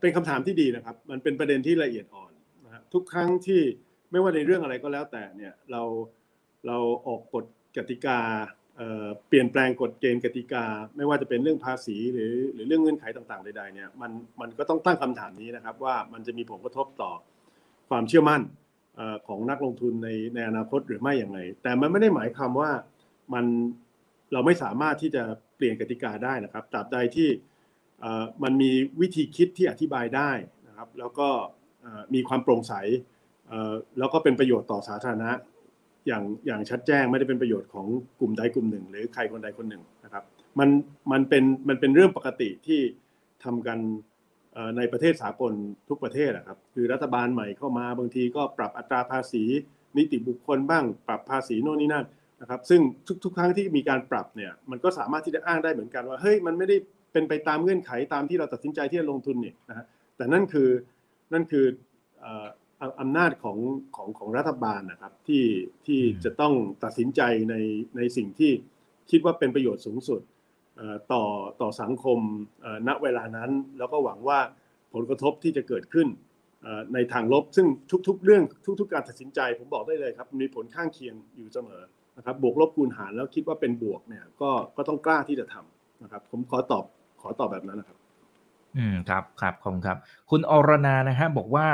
[0.00, 2.32] เป็นคำถามที่ดีนะครับ มันเป็นประเด็นที่ละเอียดอ่อน
[2.64, 3.60] นะทุกครั้งที่
[4.10, 5.82] ไม่ว่าในเรื่องอะไรก็แล้วแต่เนี่ยเรา
[6.66, 7.44] เราออกกฎ
[7.76, 8.18] กติกา
[9.28, 10.64] เปลี่ยนแปลงกฎเกณฑ์กติกา
[10.96, 14.10] ไม่ว่าจะเป็นเรื่องภาษีหรือหรือเรื่องเงื่อนไขต่างๆใดๆเนี่ยมัน
[14.40, 17.12] มันก็ต้องตั้งคำถามนี้นะครับ ว่ามันจะมีผลกระทบต่อ
[17.90, 18.40] ความเชื่อมั่น
[19.26, 22.70] ของนักลงทุนในในอนาคตหรือไม่อย่างไรแต่มันไม่ได้หมายความว่า
[23.34, 23.44] มัน
[24.32, 25.22] เราไม่สามารถที่จะ
[25.56, 27.28] เปลี่ยนกติกาได้นะครับตราบใดที่
[28.42, 28.70] มันมี
[29.00, 30.30] วิธีคิดที่อธิบายได้
[30.66, 31.28] นะครับ แล้วก็
[32.14, 32.74] มีความโปร่งใส
[33.98, 35.30] แล้วก็เป็นประโยชน์ต่อสาธารณะ
[36.06, 37.86] อย่างอย่างชัดแจ้งไม่ได้เป็นประโยชน์ของ
[38.20, 40.24] กลุ่มใดกลุ่มหนึ่ง หรือใครคนใดคนหนึ่งนะครับ
[40.58, 40.68] มัน
[41.12, 42.80] มันเป็นมันเป็นเรื่องปกติที่
[43.44, 43.78] ทำกัน
[44.76, 45.52] ในประเทศสากล
[45.88, 49.44] ทุกประเทศนะครับ คือรัฐบาลใหม่เข้ามาบางทีก็ปรับอัตราภาษี
[49.96, 52.06] นิติบุคคลบ้าง ปรับภาษีโน่นนี่นั่น
[52.40, 52.80] นะครับ ซึ่ง
[53.24, 56.76] ทุกๆ ครั้งที่มีการปรับเนี่ยมันก็สามารถที่จะอ้างได้เหมือนกันว่าเฮ้ยมันไม่ได้
[57.12, 59.86] เป็นไปตามเงื่อนไขตามที่เราตัดสินใจที่จะลงทุนนี่นะฮะ
[60.16, 60.68] แต่นั่นคือ
[61.32, 61.64] นั่นคือ
[63.00, 63.58] อำนาจของ
[63.96, 65.44] ของของรัฐบาลนะครับที่
[65.86, 67.54] ที่จะต้องตัดสินใจใน
[67.96, 68.52] ในสิ่งที่
[69.10, 70.20] คิดว่าเป็นประโยชน์สูงสุด
[71.12, 71.24] ต่อ
[71.60, 72.18] ต่อสังคม
[72.88, 74.38] ณเวลานั้น แล้วก็หวังว่า
[74.94, 76.08] ผลกระทบที่จะเกิดขึ้น
[76.94, 77.66] ในทางลบ ซึ่ง
[78.08, 78.42] ทุกๆ เรื่อง
[78.80, 81.82] ทุกๆ การตัดสินใจผมบอกได้เลยครับ มีผลข้างเคียงอยู่เสมอ
[82.16, 86.84] นะครับบวกลบคูณหารแล้วคิดว่าเป็นบวกเนี่ยก็ก็ต้องกล้าที่จะทำนะครับ ผมขอตอบ
[87.22, 87.98] ขอตอบแบบนั้นนะครับ
[88.76, 89.98] อืมครับครับขอบคุณครับ
[90.30, 91.66] คุณอรนานะฮะบอกว่า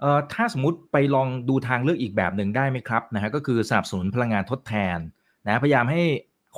[0.00, 4.98] เอ่อถ้าสมมติไปลองดูทางเลือกอีกแบบหนึ่งได้ไหมครับนะฮะก็คือสนับสนุนพลังงานทดแทน
[5.46, 6.02] นะพยายามให้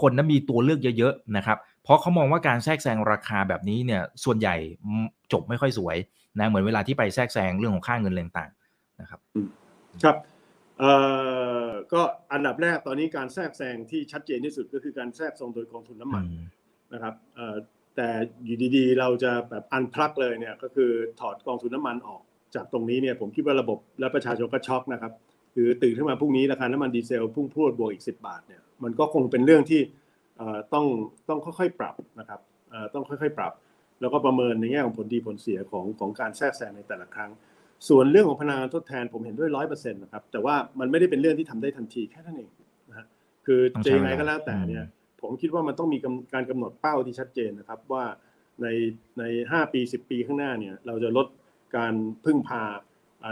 [0.00, 4.56] คนนั้นมีตัวเลือกเยอะๆนะครับ เพราะเขามองว่าการแทรกแซงราคาแบบนี้เนี่ยส่วนใหญ่
[5.32, 5.96] จบไม่ค่อยสวย
[6.38, 9.20] นะเหมือนเวลาที่ไปแทรกแซงเรื่องของค่าเงินต่างๆนะครับ
[10.04, 10.16] ครับ
[10.78, 10.92] เอ่
[11.64, 16.24] อก็อันดับแรกตอนนี้การแทรกแซงที่ชัดเจนที่สุดก็คือการแทรกซองโดยกองทุนน้ำมัน
[16.92, 17.56] นะครับเอ่อ
[17.96, 18.08] แต่
[18.44, 22.22] อยู่ดีๆ เราจะแบบอันพลักเลยเนี่ยก็คือถอดกองทุนน้ำมันออก
[22.54, 25.12] จากตรงนี้เนี่ยผมคิดว่าระบบและประชาชนก็ช็อกนะครับ
[25.54, 29.80] คือตื่นขึ้นมาพรุ่งนี้ราคาน้ำมันดีเซลพุ่งพรวดบวกอีก 10 บาทเนี่ยมันก็คงเป็นเรื่องที่
[30.72, 30.86] ต้อง
[31.28, 32.40] ต้องค่อยๆปรับนะครับ
[32.94, 33.52] ต้องค่อยๆปรับ
[34.00, 37.30] แล้วก็ประเมินในแง่ของผลดีผลเสียของของการแทรกแซงในแต่ละครั้ง
[37.88, 42.50] ส่วนเรื่องของพลังงานทดแทนผมเห็นด้วยร้อยเปอร์เซ็นต์นะครับแต่ว่ามันไม่ได้เป็นเรื่องที่ทำได้ทันทีแค่นั้นเอง
[42.88, 43.06] นะฮะ
[43.46, 44.84] คือจะยังไงก็แล้วแต่เนี่ย
[45.22, 45.98] ผมคิดว่ามันต้องมี
[46.34, 48.04] การกำหนดเป้าที่ชัดเจนนะครับว่า
[48.62, 48.66] ใน
[49.18, 51.26] ในห้าปีสิบปีข้างหน้าเนี่ยเราจะลด
[51.76, 52.62] การพึ่งพา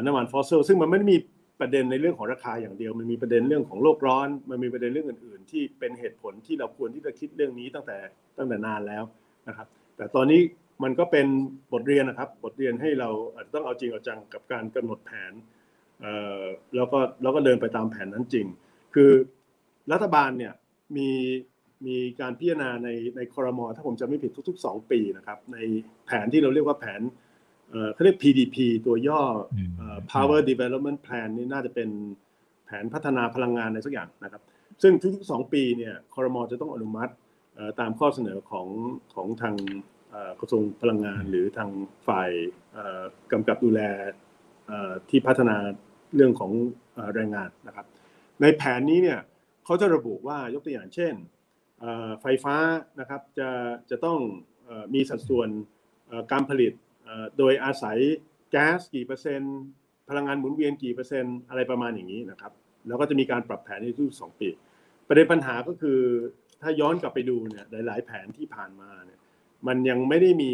[0.04, 1.16] น้ำมันฟอสซิลซึ่งมันไม่ได้มี
[1.62, 7.98] ประเด็นในเรื่องของราคาอย่างเดียวมันมีประเด็นเรื่องของโลกร้อน มันมีประเด็นเรื่องอื่น ๆ ที่เป็นเหตุผลที่เราควรที่จะคิดเรื่องนี้ตั้งแต่
[8.38, 9.04] ตั้งแต่นานแล้ว
[9.48, 10.40] นะครับ แต่ตอนนี้
[10.82, 11.26] มันก็เป็น
[11.72, 15.32] บทเรียนนะครับ บทเรียนให้เราอาจจะต้องเอาจริงเอาจังกับการกำหนดแผน
[16.76, 18.46] แล้วก็แล้วก็เดินไปตามแผนนั้นจริง
[18.94, 19.10] คือ
[19.92, 20.52] รัฐบาลเนี่ย
[20.96, 21.10] มี
[21.86, 25.58] มีการพิจารณาในในคอรมอถ้าผมจะไม่ผิดทุก ๆ 2 ปีนะครับ ใน
[26.06, 27.00] แผนที่เราเรียกว่าแผน
[27.92, 28.56] เขาเรียก PDP
[28.86, 29.22] ตัวย่อ
[30.12, 31.88] Power Development Plan นี่น่าจะเป็น
[32.64, 34.42] แผนพัฒนาพลังงานในสักอย่างนะครับ
[34.82, 37.12] ซึ่งทุกๆ 2 ปีเนี่ยคอรมอจะต้องอนุมัติ
[37.80, 38.68] ตามข้อเสนอของ
[39.14, 39.54] ของทาง
[40.40, 41.70] กระทรวงพลังงาน หรือทาง
[42.08, 42.30] ฝ่าย
[43.32, 43.80] กำกับดูแล
[45.08, 45.56] ที่พัฒนา
[46.14, 46.52] เรื่องของ
[47.14, 47.86] แรงงานนะครับ
[48.40, 49.20] ในแผนนี้เนี่ย
[49.64, 51.14] เขาจะระบุว่ายกตัวอย่างเช่น
[52.20, 52.56] ไฟฟ้า
[53.00, 53.48] นะครับจะ
[53.90, 54.18] จะต้อง
[54.94, 55.48] มีสัดส่วน
[56.32, 56.72] การผลิต
[57.38, 57.98] โดยอาศัย
[58.50, 59.56] แก๊สกี่เปอร์เซ็นต์
[60.08, 62.52] พลังงานหมุนเวียนกี่เปอร์เซ็นต์อะไรประมาณอย่างนี้นะครับ
[62.86, 64.48] แล้วก็จะมีการปรับแผนในทุกสองปี
[65.08, 66.00] ประเด็นปัญหาก็คือ
[66.62, 69.18] ถ้าย้อนกลับไปดูเนี่ยหลาย ๆ แผนที่ผ่านมาเนี่ย
[69.66, 70.50] มันยังไม่ได้มี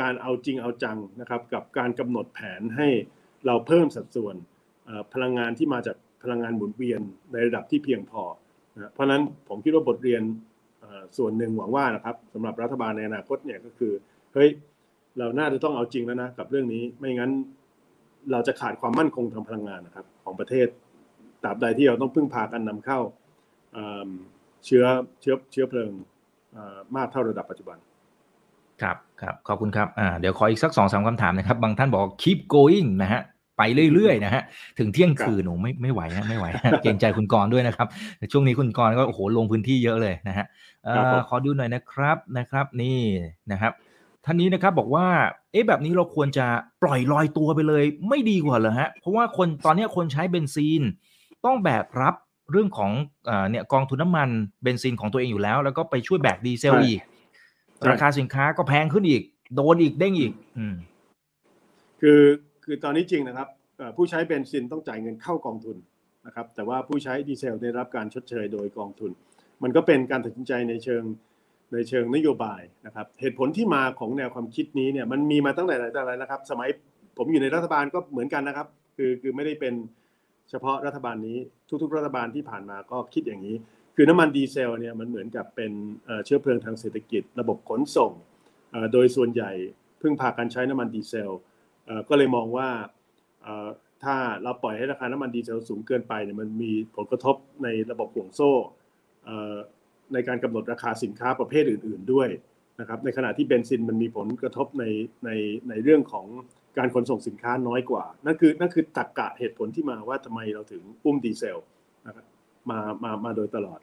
[0.00, 2.88] การเอาจริงเอาจังนะครับ กับการกำหนดแผนให้
[3.46, 4.34] เราเพิ่มสัดส่วน
[5.14, 7.00] พลังงานที่มาจากพลังงานหมุนเวียน
[7.32, 8.22] ในระดับที่เพียงพอ
[8.74, 10.22] นะเพราะนั้นผมคิดว่าบทเรียน
[11.18, 13.92] ส่วนหนึ่งหวังว่านะครับสำหรับรัฐบาลในอนาคตเนี่ยก็คือ
[14.34, 14.48] เฮ้ย
[15.18, 17.30] เราน่าจะต้องเอาจริงแล้วนะกับเรื่องนี้ไม่งั้น
[18.32, 20.66] เราจะขาดความมั่นคงทางพลังงานนะครับ ของประเทศ
[21.42, 22.98] ตราบใดที่เราต้องพึ่งพาการนำเข้า
[24.66, 24.84] เชื้อ
[25.20, 25.90] เชื้อเชื้อเพลิง
[26.96, 27.78] มากเท่าระดับปัจจุบัน
[28.82, 33.22] ครับครับขอบคุณครับอ่าเดี๋ยวขออีกสักสองสามคำถามนะครับ บางท่านบอก keep going นะฮะ
[33.58, 33.62] ไป
[33.94, 34.42] เรื่อยๆนะฮะ
[34.78, 36.46] ถึงเที่ยงคืนหนูไม่ไม่ไหวนะไม่ไหว
[36.82, 37.86] เกรงใจคุณกรด้วยนะครับ
[38.18, 40.46] แต่ช่วงนี้คุณกรก็โอ้โหลงพื้นที่เยอะเลยนะฮะ
[41.28, 42.98] ขอดูหน่อยนะครับนะครับ นี่
[43.52, 43.72] นะครับ
[44.24, 45.06] ท่านนี้นะครับบอกว่า
[45.52, 46.46] เอ๊ะแบบนี้เราควรจะ
[46.82, 50.82] ปล่อยลอยตัวไปเลย ไม่ดีกว่าเหรอฮะ เพราะว่าคนตอนนี้คนใช้เบนซิน
[51.44, 52.14] ต้องแบกรับ
[52.50, 52.90] เรื่องของ
[53.50, 54.28] เนี่ยกองทุนน้ามัน
[54.62, 57.00] เบนซินของตัวเองอยู่แล้ว แล้วก็ไปช่วยแบกดีเซลอีก
[57.90, 59.22] ราคาสินค้าก็แพงขึ้นอีก
[59.54, 60.74] โดนอีกเด้งอีก อืม
[62.00, 62.20] คือ
[62.64, 63.48] คือตอนนี้จริงนะครับ
[63.96, 65.76] ผู้ใช้เบนซินต้องจ่ายเงินเข้ากองทุน
[66.26, 69.10] นะครับ แต่ว่าผู้ใช้ดีเซลได้รับการชดเชยโดยกองทุน
[69.62, 71.02] มันก็เป็นการตัดสินใจในเชิง
[71.72, 76.68] ในเชิงนโยบายนะครับเหตุผลที่มาของแนวความคิดนี้เนี่ยมันมีมาตั้งแต่ไหนแต่ไรนะครับ สมัย
[77.18, 78.66] ผมอยู่ในรัฐบาลก็เหมือนกันนะครับ
[78.96, 79.74] คือคือไม่ได้เป็น
[80.50, 81.38] เฉพาะรัฐบาลนี้
[81.82, 83.56] ทุกๆ รัฐบาลที่ผ่านมาก็คิดอย่างนี้
[83.96, 85.72] คือน้ำมันดีเซลเนี่ยมันเหมือนกับเป็น
[86.24, 88.12] เชื้อเพลิงทางเศรษฐกิจ ระบบขนส่ง
[88.92, 89.52] โดยส่วนใหญ่
[90.00, 91.30] พึ่งพาการใช้น้ำมันดีเซล
[92.08, 92.68] ก็เลยมองว่า
[94.04, 98.52] ถ้าเราปล่อยให้ราคาน้ำมันดีเซลสูงเกินไปเนี่ยมันมีผลกระทบในระบบห่วงโซ่
[100.14, 102.28] ในการกำหนดราคาสินค้าประเภทอื่น ๆด้วย
[102.80, 104.84] นะครับ ในขณะที่เบนซินมันมีผลกระทบใน
[105.24, 105.30] ใน
[105.68, 106.26] ในเรื่องของ
[106.78, 111.58] การขนส่งสินค้าน้อยกว่า นั่นคือนั่นคือตรรกะเหตุผลที่มาว่าทำไมเราถึงอุ้มดีเซล
[112.06, 112.26] นะครับ
[112.70, 113.80] มามามาโดยตลอด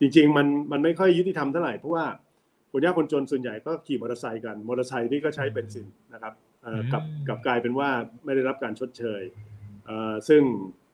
[0.00, 2.04] จริง ๆ มันมันไม่ค่อยยุติธรรมเท่าไหร่เพราะว่า
[2.70, 6.32] คนยากคนจนส่วนใหญ่ก็ขี่มอเตอร์ไซค์กันมอเตอร์ไซค์นี่ก็ใช้เบนซินนะครับ
[6.92, 7.90] กับกับกลายเป็นว่า
[8.24, 9.22] ไม่ได้รับการชดเชย
[10.28, 10.42] ซึ่ง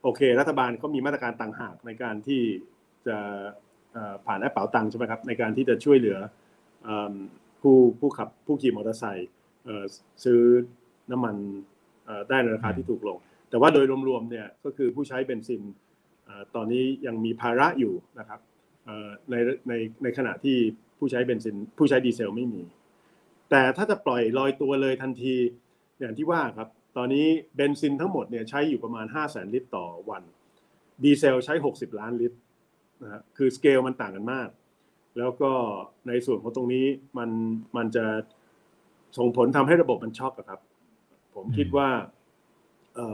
[0.03, 2.43] โอเค รัฐบาลเขามีมาตรการต่างหากในการที่
[3.07, 3.19] จะ
[4.27, 6.19] ผ่านแอปเป๋าตังค์ใช่ไหมครับในการที่จะช่วยเหลือ
[7.61, 9.31] ผู้ผู้ขับผู้ขี่มอเตอร์ไซค์
[10.25, 10.41] ซื้อ
[11.11, 11.37] น้ำมัน
[12.29, 13.19] ได้ในราคาที่ถูกลง
[13.51, 15.63] แต่ว่าโดยรวมๆเนี่ยก็คือผู้ใช้เบนซิน
[16.55, 18.41] ตอนนี้ยังมีภาระอยู่นะครับ
[19.31, 19.35] ใน
[19.69, 19.73] ใน
[20.03, 20.57] ในขณะที่
[20.99, 22.63] ผู้ใช้เบนซินผู้ใช้ดีเซลไม่มี
[23.51, 25.35] แต่ถ้าจะปล่อยลอยตัวเลยทันที
[26.01, 27.27] อย่างที่ว่าครับตอนนี้
[27.57, 30.23] เบนซินทั้งหมดเนี่ยใช้อยู่ประมาณ 5 0 0แสนลิตรต่อวัน
[31.05, 32.39] ดีเซลใช้ 60 ล้านลิตร
[33.03, 34.49] นะฮะคือสเกลมันต่างกันมาก
[35.19, 35.53] แล้วก็
[36.09, 36.87] ในส่วนของตรงนี้
[37.19, 37.31] มัน
[37.77, 38.07] มันจะ
[39.19, 40.61] ส่งผลทำให้ระบบมันช็อกครับ
[41.35, 41.89] ผมคิดว่า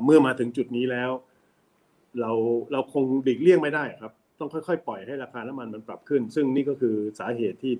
[0.05, 1.11] เมื่อมาถึงจุดนี้แล้ว
[2.21, 2.33] เรา
[2.73, 7.73] เราคงหลีกเลี่ยงไม่ได้ครับ ต้องค่อยๆ ปล่อยให้ราคาน้ำมันมันปรับขึ้น ซึ่งนี่ก็คือสาเหตุที่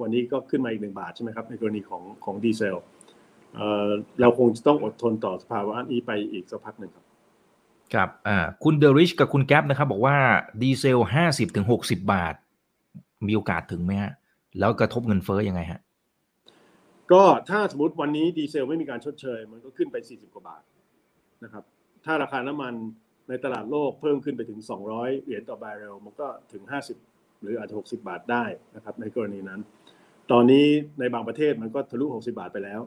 [0.00, 2.76] วันนี้ก็ขึ้นมาอีกหนึ่งบาทใช่ไหมครับ ในกรณีของของดีเซล
[4.20, 7.06] เราคงจะต้องอดทนต่อสภาวะนี้ไปอีกสักพักหนึ่งครับ
[7.94, 10.16] ครับอ่าคุณเดริชกับคุณแก๊ปนะครับ บอกว่า
[10.62, 12.34] ดีเซลห้าสิบถึงหกสิบาท
[13.26, 14.12] มีโอกาสถึงไหมฮะ
[14.58, 15.80] แล้วกระทบเงินเฟ้อยังไงฮะ
[17.12, 20.62] ก็ถ้าสมมติวันนี้ดีเซลไม่มีการชดเชย มันก็ขึ้นไปสี่สิบกว่าบาท
[21.44, 21.64] นะครับ
[22.04, 22.74] ถ้าราคาน้ำมัน
[23.28, 24.60] ในตลาดโลกเพิ่มขึ้นไปถึง
[24.92, 26.62] 200 เหรียญต่อบาร์เรลมันก็ถึง
[27.02, 28.44] 50 หรืออาจจะ 60 บาทได้
[28.76, 29.60] นะครับ ในกรณีนั้น
[30.32, 30.66] ตอนนี้
[31.00, 32.80] ในบางประเทศมันก็ทะลุ 60 บาทไปแล้ว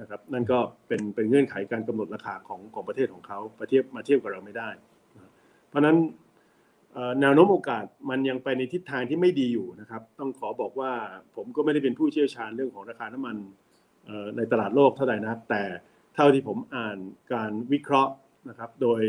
[0.00, 4.68] นะครับนั่นก็เป็นเป็นเงื่อนไขการกำหนดราคาของของประเทศของเขาประเทียบมาเทียบกับเราไม่ได้
[5.68, 5.96] เพราะฉะนั้น
[7.20, 10.92] แนวโน้มโอกาสมันยังไปในทิศทางที่ไม่ดีอยู่นะครับ ต้องขอบอกว่า
[11.36, 13.36] ผมก็ไม่ได้เป็นผู้เชี่ยวชาญเรื่องของราคาน้ำมัน
[14.36, 15.62] ในตลาดโลกเท่าไหร่นักแต่
[16.14, 16.98] เท่าที่ผมอ่าน
[17.32, 18.12] การวิเคราะห์
[18.48, 19.02] นะครับโดย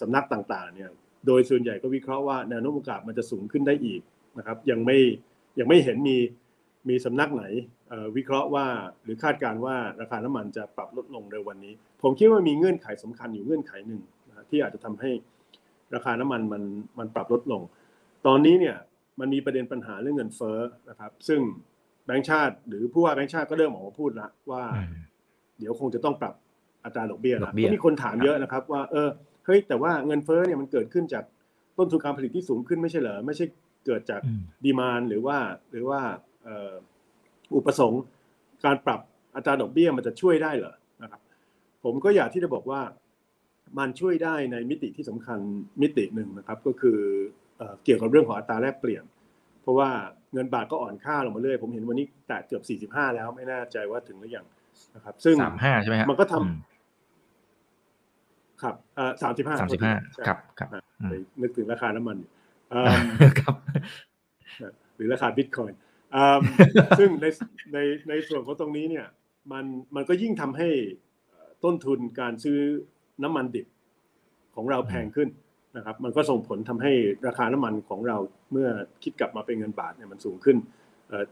[0.00, 0.90] สำนักต่างๆเนี่ย
[1.26, 4.00] โดยส่วนใหญ่ก็วิเคราะห์ว่าแนวโน้มโอกาสมันจะสูงขึ้นได้อีก
[4.38, 4.98] นะครับยังไม่
[5.58, 6.16] ยังไม่เห็นมี
[6.88, 7.44] มีสำนักไหน
[8.16, 8.66] วิเคราะห์ว่า
[9.04, 15.10] หรือคาดการว่าราคาน้ำมันจะปรับลดลงในวันนี้ ผมคิดว่ามีเงื่อนไขสำคัญอยู่เงื่อนไขหนึ่งนะที่อาจจะทำให้
[15.94, 16.62] ราคาน้ำมันมัน
[16.98, 17.62] มันปรับลดลง
[18.26, 18.76] ตอนนี้เนี่ย
[19.20, 20.58] มันมีประเด็นปัญหาเรื่องเงินเฟ้อ
[20.88, 21.40] นะครับ ซึ่ง
[22.06, 24.64] แบงก์ชาติหรือผู้ว่าแบงก์ชาติก็เริ่มออกมาพูดแล้วว่า
[25.58, 26.34] เดี๋ยวคงจะต้องปรับ
[26.84, 29.08] อัตราดอกเบี้ยนะก็มีคนถามเยอะนะครับ ว่าเออ
[29.46, 31.24] เฮ้ยแต่ว่าเงินเฟ้อเนี่ยมันเกิดขึ้นจาก
[31.78, 33.44] ต้นทุนการผลิตที่สูงขึ้นไม่ใช่เหรอไม่ใช่
[33.86, 34.20] เกิดจาก
[34.64, 35.38] ดีมานหรือว่า
[35.70, 36.00] หรือว่า
[37.56, 38.02] อุปสงค์
[38.64, 39.00] การปรับ
[39.34, 41.20] อัตราดอกเบี้ยมันจะช่วยได้เหรอนะครับ
[41.84, 42.80] ผมก็อยากที่จะบอกว่า
[43.78, 45.38] มันช่วยได้ในมิติที่สำคัญ
[45.82, 46.98] มิติหนึ่งนะครับ ก็คือ
[47.84, 49.04] เกี่ยวกับเรื่องของอัตราแลกเปลี่ยน
[49.62, 49.90] เพราะว่า
[50.32, 54.46] เงินบาทก็อ่อนค่าลงมาเรื่อยผมเห็นวันนี้แตะเกือบ 45 แล้วไม่แน่ใจว่าถึงหรือยัง
[54.94, 58.74] นะครับ ซึ่ง35ใช่ไหมครับมันก็ทำครับ
[59.22, 59.94] สามสิบห้าสามสิบห้า
[60.26, 60.68] ครับครับ
[61.42, 62.18] นึกถึงราคาน้ำมัน
[63.40, 63.54] ครับ
[64.96, 65.78] หรือราคาบิตคอยน์
[66.98, 67.26] ซึ่งใน
[67.72, 69.06] ในในส่วนของตรงนี้เนี่ย
[69.52, 69.64] มัน
[69.96, 70.68] มันก็ยิ่งทำให้
[71.64, 72.58] ต้นทุนการซื้อ
[73.22, 73.66] น้ำมันดิบ
[74.56, 75.28] ของเราแพงขึ้น
[75.76, 76.92] นะครับ มันก็ส่งผลทำให้
[77.26, 78.16] ราคาน้ำมันของเรา
[78.52, 78.68] เมื่อ
[79.02, 80.56] คิดกลับมาเป็นเงินบาทเนี่ยมันสูงขึ้น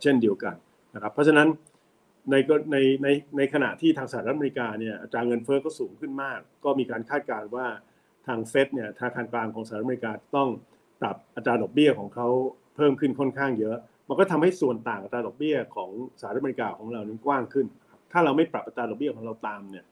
[0.03, 0.55] เช่นเดียวกัน
[0.95, 1.49] นะครับเพราะฉะนั้น
[2.31, 2.35] ใน
[2.73, 7.67] ในในในขณะที่ทางสหรัฐอเมริกาเนี่ยอัตราเงินเฟ้อก็สูงขึ้นมาก ก็มีการคาดการณ์ว่า
[8.27, 10.49] ทางเฟดเนี่ยธนาคารกลางของสหรัฐอเมริกาต้อง
[11.01, 12.29] ปรับอัตราดอกเบี้ยของเขา
[12.77, 13.79] เพิ่มขึ้นค่อนข้างเยอะ
[14.09, 15.91] มันก็ทำให้ส่วนต่างอัตราดอกเบี้ยของ
[16.21, 17.67] สหรัฐอเมริกาของเรานั้นกว้างขึ้น
[18.13, 19.85] ถ้าเราไม่ปรับอัตราดอกเบี้ยของเราตามเนี่ย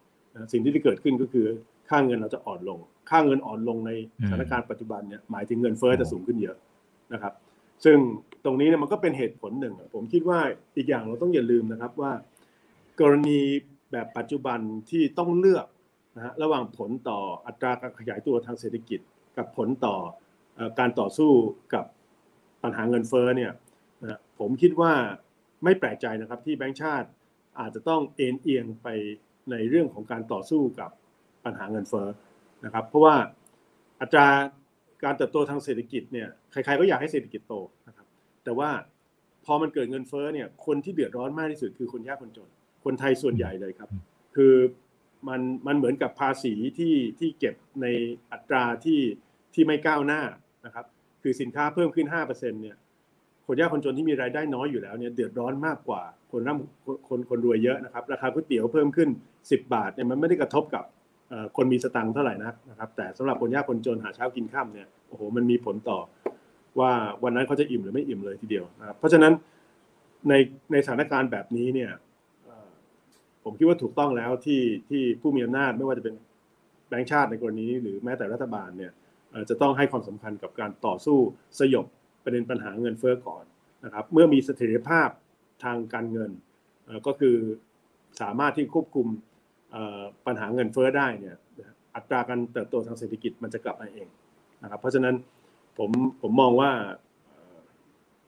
[0.53, 1.47] สิ่งที่จะเกิดขึ้นก็คือ
[1.89, 2.79] ค่าเงินเราจะอ่อนลง
[3.11, 3.91] ค่าเงินอ่อนลงใน
[4.31, 6.57] สถานการณ์ปัจจุบันเนี่ยหมายถึงเงินเฟ้อจะสูงขึ้นเยอะ
[7.13, 7.33] นะครับ
[7.85, 7.99] ซึ่ง
[8.45, 10.41] ตรงนี้เนี่ยมันก็เป็นเหตุผลหนึ่ง ผมคิดว่า
[10.77, 12.13] อีกอย่างเราต้องอย่าลืมนะครับว่า
[13.01, 13.41] กรณี
[13.93, 14.59] แบบปัจจุบัน
[14.91, 15.67] ที่ต้องเลือก
[16.17, 19.01] นะฮะระหว่างผลต่ออัตราการขยายตัวทางเศรษฐกิจ
[19.37, 19.97] กับผลต่อ
[20.79, 21.33] การต่อสู้
[21.75, 21.85] กับ
[22.63, 23.51] ปัญหาเงินเฟ้อเนี่ย
[24.03, 24.93] นะผมคิดว่า
[25.65, 27.09] ไม่แปลกใจนะครับที่แบงก์ชาติ
[27.61, 28.89] อาจจะต้องเอ็นเอียงไป
[29.51, 30.91] ในเรื่องของการต่อสู้กับ
[31.45, 32.09] ปัญหาเงินเฟ้อ
[32.65, 33.15] นะครับ เพราะว่า
[34.01, 34.29] อัตรา
[35.05, 37.55] การเติบโตทางเศรษฐกิจเนี่ยใครๆก็อยากให้เศรษฐกิจโต
[37.89, 38.07] นะครับ
[38.45, 38.71] แต่ว่า
[39.45, 42.49] พอมันเกิดเงินเฟ้อเนี่ยคนที่เดือดร้อนมากที่สุดคือคนยากคนจน
[42.85, 43.89] คนไทยส่วนใหญ่เลยครับ
[44.37, 44.55] คือ
[45.29, 47.87] มันมันเหมือนกับภาษีที่ที่เก็บใน
[48.33, 49.01] อัตราที่
[49.55, 50.23] ที่ไม่ก้าวหน้า
[50.67, 50.87] นะครับ
[51.23, 52.77] คือสินค้าเพิ่มขึ้น5%เนี่ย
[53.51, 59.09] คนยากคนจนที่มีรายได้น้อยอยู่แล้วเนี่ยเดือดร้อนมากกว่าคนร่ำคนคนรวยเยอะนะครับ ราคาก๋วยเตี๋ยวเพิ่มขึ้น
[59.41, 60.85] 10 บาทเนี่ยมันไม่ได้กระทบกับ
[61.57, 65.99] คนมีสตังค์เท่าไหร่นะนะครับ แต่สำหรับคนยากคนจนหาเช้ากินข้ามเนี่ยโอ้โหมันมีผลต่อ
[66.79, 66.91] ว่า
[67.25, 69.33] วันนั้นเขาจะอิ่มหรือไม่อิ่มเลยทีเดียวนะครับเพราะฉะนั้น
[70.29, 70.35] ใน
[70.73, 71.91] ในสถานการณ์แบบนี้เนี่ย
[73.45, 76.15] ผมคิดว่าถูกต้องแล้วที่ที่ผู้มีอำนาจไม่ว่าจะเป็น
[76.89, 78.93] แบงค์ชาติในกรณีนี้หรือแม้แต่รัฐบาลเนี่ย
[79.51, 81.19] จะต้องให้ความสำคัญกับการต่อสู้
[81.59, 81.87] สยบ
[82.25, 83.45] ประเด็นปัญหาเงินเฟ้อก่อน
[83.85, 85.09] นะครับ เมื่อมีเสถียรภาพ
[85.65, 86.31] ทางการเงิน
[87.07, 87.37] ก็คือ
[88.21, 89.07] สามารถที่ควบคุม
[90.27, 91.37] ปัญหาเงินเฟ้อได้เนี่ย
[91.95, 94.09] อัตราการเติบโตทางเศรษฐกิจมันจะกลับมาเอง
[94.63, 95.15] นะครับเพราะฉะนั้น
[95.79, 95.91] ผม
[96.23, 96.71] ผมมองว่า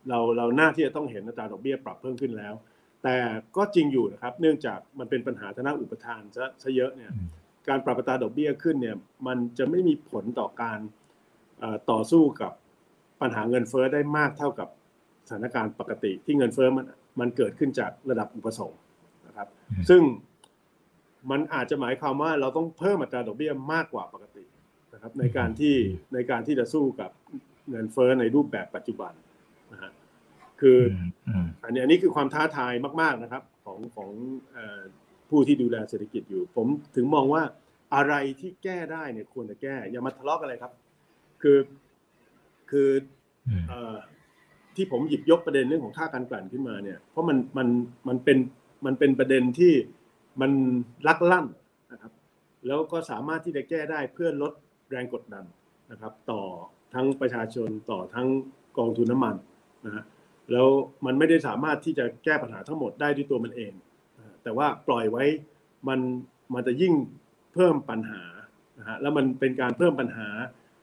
[0.09, 2.55] เราเราหน้าที่จะต้องเห็นอัตราดอกเบี้ยปรับเพิ่มขึ้นแล้ว
[3.03, 3.16] แต่
[3.57, 7.12] ก็จริงอยู่นะครับเนื่องจากมันเป็นปัญหาทางด้านอุปทานซะซะเยอะเนี่ย
[7.68, 10.78] การปรับอัตราดอกเบี้ยขึ้นเนี่ยมันจะไม่มีผลต่อการ
[11.90, 12.53] ต่อสู้กับ
[13.22, 14.68] ปัญหาเงินเฟ้อได้มากเท่ากับ
[15.28, 16.86] สถานการณ์ปกติที่เงินเฟ้อมัน
[17.20, 18.80] มันเกิดขึ้นจากระดับอุปสงค์
[19.26, 19.48] นะครับ
[19.88, 20.02] ซึ่ง
[21.30, 24.44] มันอาจจะหมายความว่าเราต้องเพิ่มอัตราดอกเบี้ยมากกว่าปกติ
[24.92, 25.74] นะครับในการที่
[26.14, 27.10] ในการที่จะสู้กับ
[27.70, 29.12] เงินเฟ้อในรูปแบบปัจจุบัน
[29.72, 29.92] นะฮะ
[30.60, 30.78] คือ
[31.64, 34.10] อันนี้อันนี้คือความท้าทายมาก ๆนะครับ ของของ
[35.30, 36.66] ผู้ที่ดูแลเศรษฐกิจอยู่ ผม
[36.96, 37.42] ถึงมองว่า
[37.94, 40.72] อะไรที่แก้ได้เนี่ยควรจะแก้ อย่ามาทะเลาะกันเลยครับ
[41.42, 41.56] คือ
[42.72, 42.88] คือ
[44.76, 47.68] ที่ผมหยิบยกประเด็นเรื่องของค่าการกลั่นขึ้นมาเนี่ย เพราะมันมัน
[48.08, 48.38] มันเป็น
[48.86, 49.72] มันเป็นประเด็นที่
[50.40, 50.52] มัน
[51.06, 51.46] ลักลั่น
[51.92, 52.12] นะครับ
[52.66, 54.52] แล้วก็สามารถที่จะแก้ได้เพื่อลด
[54.90, 55.44] แรงกดดัน
[55.90, 56.42] นะครับ ต่อ
[56.94, 58.28] ทั้งประชาชนต่อทั้ง
[58.78, 59.36] กองทุนน้ำมัน
[59.86, 60.04] นะฮะ
[60.52, 60.68] แล้ว
[61.06, 63.72] มันไม่ได้สามารถที่จะแก้ปัญหาทั้งหมดได้ด้วยตัวมันเอง
[64.42, 65.24] แต่ว่าปล่อยไว้
[65.88, 66.00] มัน
[66.54, 66.94] มันจะยิ่ง
[67.54, 68.22] เพิ่มปัญหา
[68.78, 70.28] นะฮะแล้วมันเป็นการเพิ่มปัญหา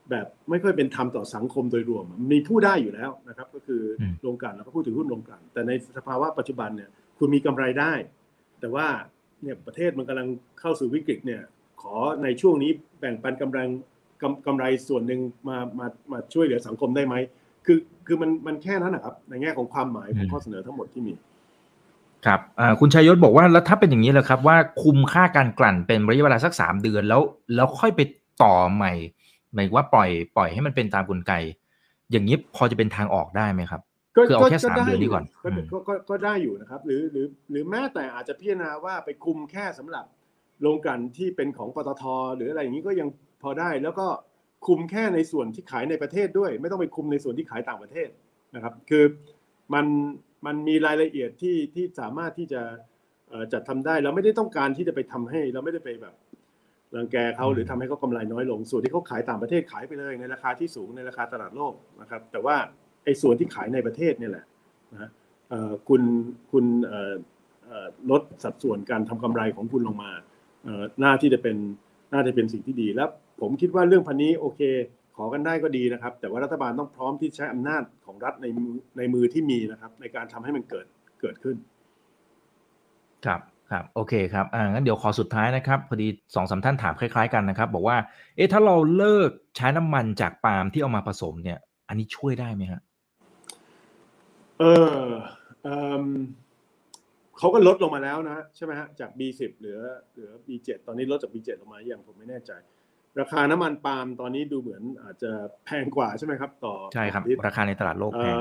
[0.09, 3.81] แบบไม่ค่อยเป็นธรรมต่อสังคมโดยรวม มีผู้ได้อยู่แล้วนะครับ ก็คือ
[4.21, 7.93] โรงการเราก็พูดถึงหุ้นโรงการแต่ในสภาวะปัจจุบันเนี่ยคุณมีกำไรได้
[8.59, 8.87] แต่ว่า
[9.43, 10.27] เนี่ยประเทศมันกำลัง
[10.59, 11.41] เข้าสู่วิกฤตเนี่ย
[11.81, 13.59] ขอในช่วงนี้แบ่งปันกำไร
[14.21, 17.15] กำกำไรส่วนหนึ่งมามามาช่วยเหลือสังคมได้ไหม
[17.65, 21.13] คือคือมันมันแค่นั้นนะครับ ในแง่ของความหมายของข้อเสนอทั้งหมดที่มี
[22.25, 22.39] ครับ
[22.79, 27.21] คุณชัยยศบอกว่าแล้วถ้าเป็นอย่างนี้แล้วครับว่าคุมค่าการกลั่นเป็นระยะเวลาสักสามเดือนแล้ว
[27.55, 28.01] แล้วค่อยไป
[28.43, 28.93] ต่อใหม่
[29.53, 31.33] หมายว่าปล่อยปล่อยให้มันเป็นตามกลไก
[32.11, 33.81] อย่างนี้พอจะเป็นทางออกได้ไหมครับ
[34.15, 35.25] คือเอาแค่สามเดือนนี้ก่อน
[35.71, 40.05] ก็ก็ได้อยู่นะครับ หรือหรือหรือแม้แต่อาจจะพิจารณาว่าไปคุมแค่สำหรับ
[40.61, 42.03] โรงกันที่เป็นของปตท
[42.35, 43.07] หรืออะไรอย่างนี้ก็ยัง
[43.41, 44.07] พอได้แล้วก็
[44.67, 48.09] คุมแค่ในส่วนที่ขายในประเทศด้วย ไม่ต้องไปคุมในส่วนที่ขายต่างประเทศ
[48.55, 49.03] นะครับ คือ
[49.73, 49.85] มัน
[50.45, 52.61] มันมีรายละเอียดที่ที่สามารถที่จะ
[53.53, 56.13] จัดทำได้ เราไม่ได้ต้องการที่จะไปทำให้ เราไม่ได้ไปแบบ
[56.95, 62.55] รังแกเขาหรือทำให้เขากำไรน้อยลง ส่วนที่เขาขายต่างประเทศขายไปเลยในราคาที่สูงในราคาตลาดโลกนะครับ แต่ว่า
[63.03, 64.45] ไอ้ส่วนที่ขายในประเทศเนี่ยแหละ
[64.93, 65.09] นะ
[65.87, 66.01] คุณ
[66.51, 66.65] คุณ
[68.11, 70.11] ลดสัดส่วนการทำกำไรของคุณลงมา
[70.99, 71.55] หน้าที่จะเป็น
[72.13, 73.09] น่าจะเป็นสิ่งที่ดีแล้ว
[73.41, 74.61] ผมคิดว่าเรื่องพันนี้โอเค
[75.15, 78.45] ขอกันได้ก็ดีนะครับ แต่ว่ารัฐบาลต้องพร้อมที่ใช้อำนาจของรัฐใน
[78.97, 80.85] ในมือที่มีนะครับ ในการทำให้มันเกิด
[81.21, 81.55] เกิดขึ้น
[83.25, 83.41] ครับ
[83.71, 87.97] ครับโอเคครับอ่างั้นเดี๋ยวขอสุดท้ายนะครับพอดีสองสาท่านถามคล้าย ๆกันนะครับ บอกว่า
[88.35, 92.81] เอ๊ะถ้าเราเลิกใช้น้ำมันจากปาล์มที่เอามาผสมเนี่ย อันนี้ช่วยได้ไหมฮะ
[94.59, 94.63] เอ
[95.03, 95.05] อ
[95.63, 95.67] เอ
[96.03, 96.05] อ
[97.37, 99.79] เขาก็ลดลงมาแล้วนะใช่ไหมฮะจาก B10 เหลือ
[100.13, 102.51] เหลือ B7 ตอนนี้ลดจาก B7 ลงมาอย่างผมไม่แน่ใจ
[103.19, 105.31] ราคาน้ำมันปาล์มตอนนี้ดูเหมือนอาจจะ
[105.65, 108.35] แพงกว่าใช่ไหมครับ ต่อใช่ครับ ราคาในตลาดโลกแพง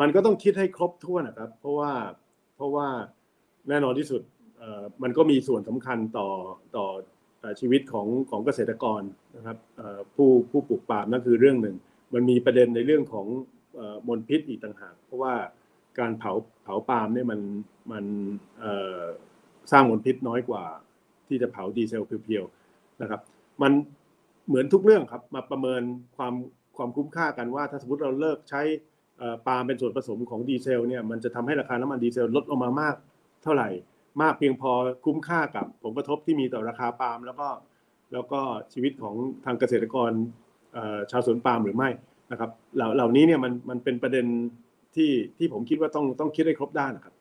[0.00, 1.92] มันก็ต้องคิดให้ครบถ้วนนะครับ เพราะว่า
[2.56, 2.86] เพราะว่า
[3.68, 4.20] แน่นอนที่สุด
[5.02, 6.28] มันก็มีส่วนสำคัญต่อ
[6.76, 6.86] ต่อ
[7.60, 9.02] ชีวิตของของเกษตรกร
[9.36, 9.56] นะครับ
[10.16, 11.76] ผู้ผู้ปลูกปาล์มนั่นคือเรื่องหนึ่ง
[12.14, 13.26] มันมีประเด็นในเรื่องของ
[14.08, 15.34] มลพิษอีกต่างหาก เพราะว่า
[15.98, 16.32] การเผา
[16.64, 17.40] เผาปาล์มเนี่ยมัน
[17.92, 18.04] มัน
[19.72, 20.64] สร้างมลพิษน้อยกว่า
[21.28, 23.20] ที่จะเผาดีเซลเพียวๆนะครับ
[23.62, 23.72] มัน
[24.48, 25.82] เหมือนทุกเรื่องครับมาประเมิน
[26.16, 26.34] ความ
[26.76, 28.62] ความคุ้มค่ากันว่า ถ้าสมมติเราเลิกใช้
[29.46, 32.94] ปาล์มเป็นส่วนผสมของดีเซลเนี่ยมันจะทำให้ราคาน้ำมันดีเซลลดลงมามาก
[33.42, 33.68] เท่าไหร่
[34.22, 34.70] มากเพียงพอ
[35.04, 37.48] คุ้มค่ากับผลกระทบที่มีต่อราคาปาล์มแล้วก็
[38.12, 38.40] แล้วก็
[38.72, 40.10] ชีวิตของทางเกษตรกร
[41.10, 41.90] ชาวสวนปาล์มหรือไม่
[42.32, 44.26] นะครับ เหล่าเหล่านี้เนี่ยมันมันเป็นประเด็น
[44.96, 47.14] ที่ที่ผมคิดว่าต้องต้องคิดให้ครบด้านนะครับ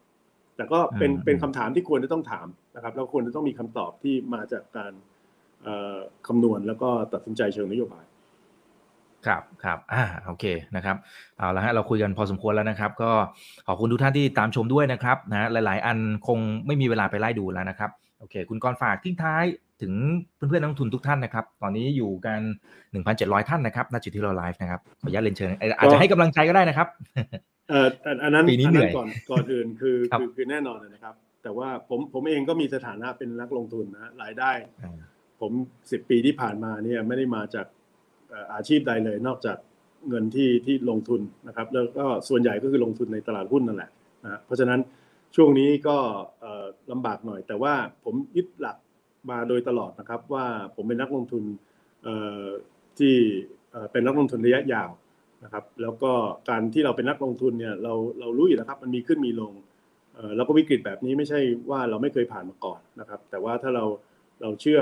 [0.55, 4.93] แต่ก็เป็นเป็นคำถามที่ควรจะต้องถามนะครับแล้วควรจะต้องมีคำตอบที่มาจากการ
[6.27, 8.05] คำนวณแล้วก็ตัดสินใจเชิงนโยบาย
[9.27, 10.45] ครับครับอ่าโอเค
[10.75, 10.95] นะครับ
[11.37, 13.11] เอาละฮะเราคุยกันพอสมควรแล้วนะครับ ก็
[13.67, 15.97] ขอบคุณทุกท่านที่ตามชมด้วยนะครับนะหลาย ๆ อัน
[16.27, 19.43] คงไม่มีเวลาไปไล่ดูแล้วนะครับโอเค คุณกรฝากทิ้งท้าย
[19.81, 19.93] ถึง
[20.35, 22.39] เพื่อนๆนักทุนทุกท่านนะครับ ตอนนี้อยู่กัน
[22.95, 26.87] 1,700 ท่านนะครับณจุดที่เราไลฟ์นะครับขออนุญาตเรียนเชิญอาจจะให้กำลังใจก็ได้นะครับ
[27.69, 27.87] เอ่อ
[28.23, 34.51] อันนั้นปีนี้เหนื่อยก่อนก่อนอื่นคือคือคือแน่นอนนะครับ แต่ว่าผมผมเองก็มีสถานะเป็นนักลงทุนนะรายได้
[35.41, 35.51] ผม
[35.91, 37.65] สิบปีที่ผ่านมาเนี่ยไม่ได้มาจาก
[38.53, 39.57] อาชีพใดเลยนอกจาก
[40.09, 43.91] เงินที่ที่ลงทุนนะครับ แล้วก็ส่วนใหญ่ก็คือลงทุนในตลาดหุ้นนั่นแหละ
[44.23, 44.79] นะเพราะฉะนั้น
[45.35, 45.97] ช่วงนี้ก็
[46.91, 47.73] ลำบากหน่อย แต่ว่า
[48.03, 48.77] ผมยึดหลัก
[49.29, 51.43] มาโดยตลอดนะครับ ว่าผมเป็นนักลงทุน
[52.99, 53.15] ที่
[53.91, 54.89] เป็นนักลงทุนระยะยาว
[55.43, 56.11] นะครับ แล้วก็
[56.49, 59.53] การที่เราเป็นนักลงทุนเนี่ยเราเรารู้อยู่แล้วครับมันมีขึ้นมีลง
[60.35, 63.85] แล้วก็วิกฤตแบบนี้ไม่ใช่ว่าเราไม่เคยผ่านมาก่อนนะครับ แต่ว่าถ้าเรา
[64.41, 64.81] เราเชื่อ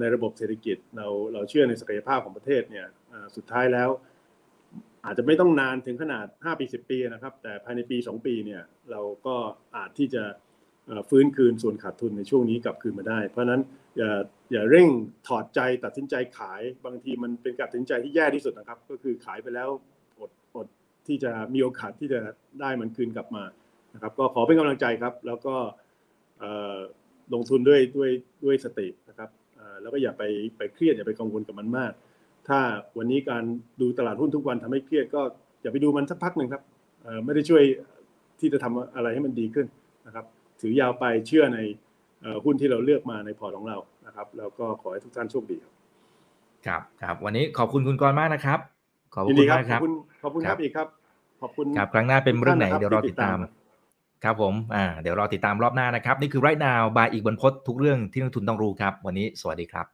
[0.00, 2.86] ในระบบเศรษฐกิจเราเราเชื่อในศักยภาพของประเทศเนี่ย
[3.36, 3.88] สุดท้ายแล้ว
[5.04, 9.36] อาจจะไม่ต้องนานถึงขนาด 5 ปี 10 ปีนะครับ แต่ภายในปี 2 ปีเนี่ยเราก็
[9.76, 10.24] อาจที่จะ
[11.10, 13.60] ฟื้นคืนส่วนขาดทุนในช่วงนี้กลับคืนมาได้ เพราะนั้น
[13.98, 14.10] อย่า
[14.52, 14.88] อย่าเร่ง
[15.26, 19.68] ถอดใจตัดสินใจขายบางทีมันเป็นการตัดสินใจที่แย่ที่สุดนะครับ ก็คือขายไปแล้ว
[20.18, 20.66] อดอด
[21.06, 22.20] ที่จะมีโอกาสที่จะ
[22.60, 23.44] ได้มันคืนกลับมา
[23.94, 25.54] นะครับก็ขอเป็นกำลังใจครับ แล้วก็
[27.34, 28.10] ลงทุนด้วยด้วย
[28.44, 29.28] ด้วยสตินะครับ
[29.82, 30.22] แล้วก็อย่าไป
[30.56, 31.92] ไปเครียดอย่าไปกังวลกับมันมาก
[32.48, 32.58] ถ้า
[32.98, 33.44] วันนี้การ
[33.80, 35.22] ดูตลาดหุ้นทุกวันทำให้เครียดก็
[35.62, 36.62] อย่าไปดูมันสักพักหนึ่งครับ
[37.24, 37.62] ไม่ได้ช่วย
[38.40, 39.66] ที่จะทำอะไรให้มันดีขึ้น
[40.06, 40.24] นะครับ
[40.60, 41.58] ถือยาวไปเชื่อใน
[42.44, 45.72] หุ้นที่เราเลือกมาในพอร์ตของเรานะครับ แล้วก็ขอให้ทุกท่านโชคดีครับ
[46.66, 48.58] ครับครับวันนี้ขอบคุณคุณกรมากนะครับ
[49.14, 49.92] ขอบคุณมากครับขอบคุณ
[50.22, 50.88] ขอบคุณครับอีกครับ
[51.42, 53.36] ขอบคุณครับครั้งหน้าเป็นเรื่องไหนเดี๋ยวรอติดตาม
[54.24, 59.86] ครับผมอ่าเดี๋ยวรอติดตามรอบหน้านะครับ นี่คือไรนาวบายอีกบนพศทุกเรื่องที่นักทุนต้องรู้ครับ วันนี้สวัสดีครับ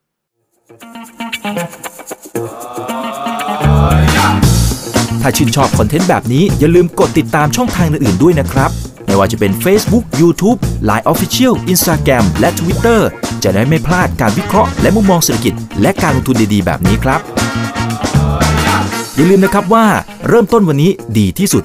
[5.23, 8.71] ถ้าชื่นชอบคอนเทนต์แบบนี้อย่าลืมกดติดตามช่องทางอื่นๆด้วยนะครับ
[9.07, 10.59] ไม่ว่าจะเป็น Facebook, YouTube,
[10.89, 13.01] Line Official, Instagram และ Twitter
[13.43, 17.21] จะได้ไม่พลาดการวิเคราะห์และมุมมองเศรษฐกิจ และการลงทุนดีๆ แบบนี้ครับ
[19.17, 19.87] อย่าลืมนะครับว่า
[20.29, 21.65] เริ่มต้นวันนี้ดีที่สุด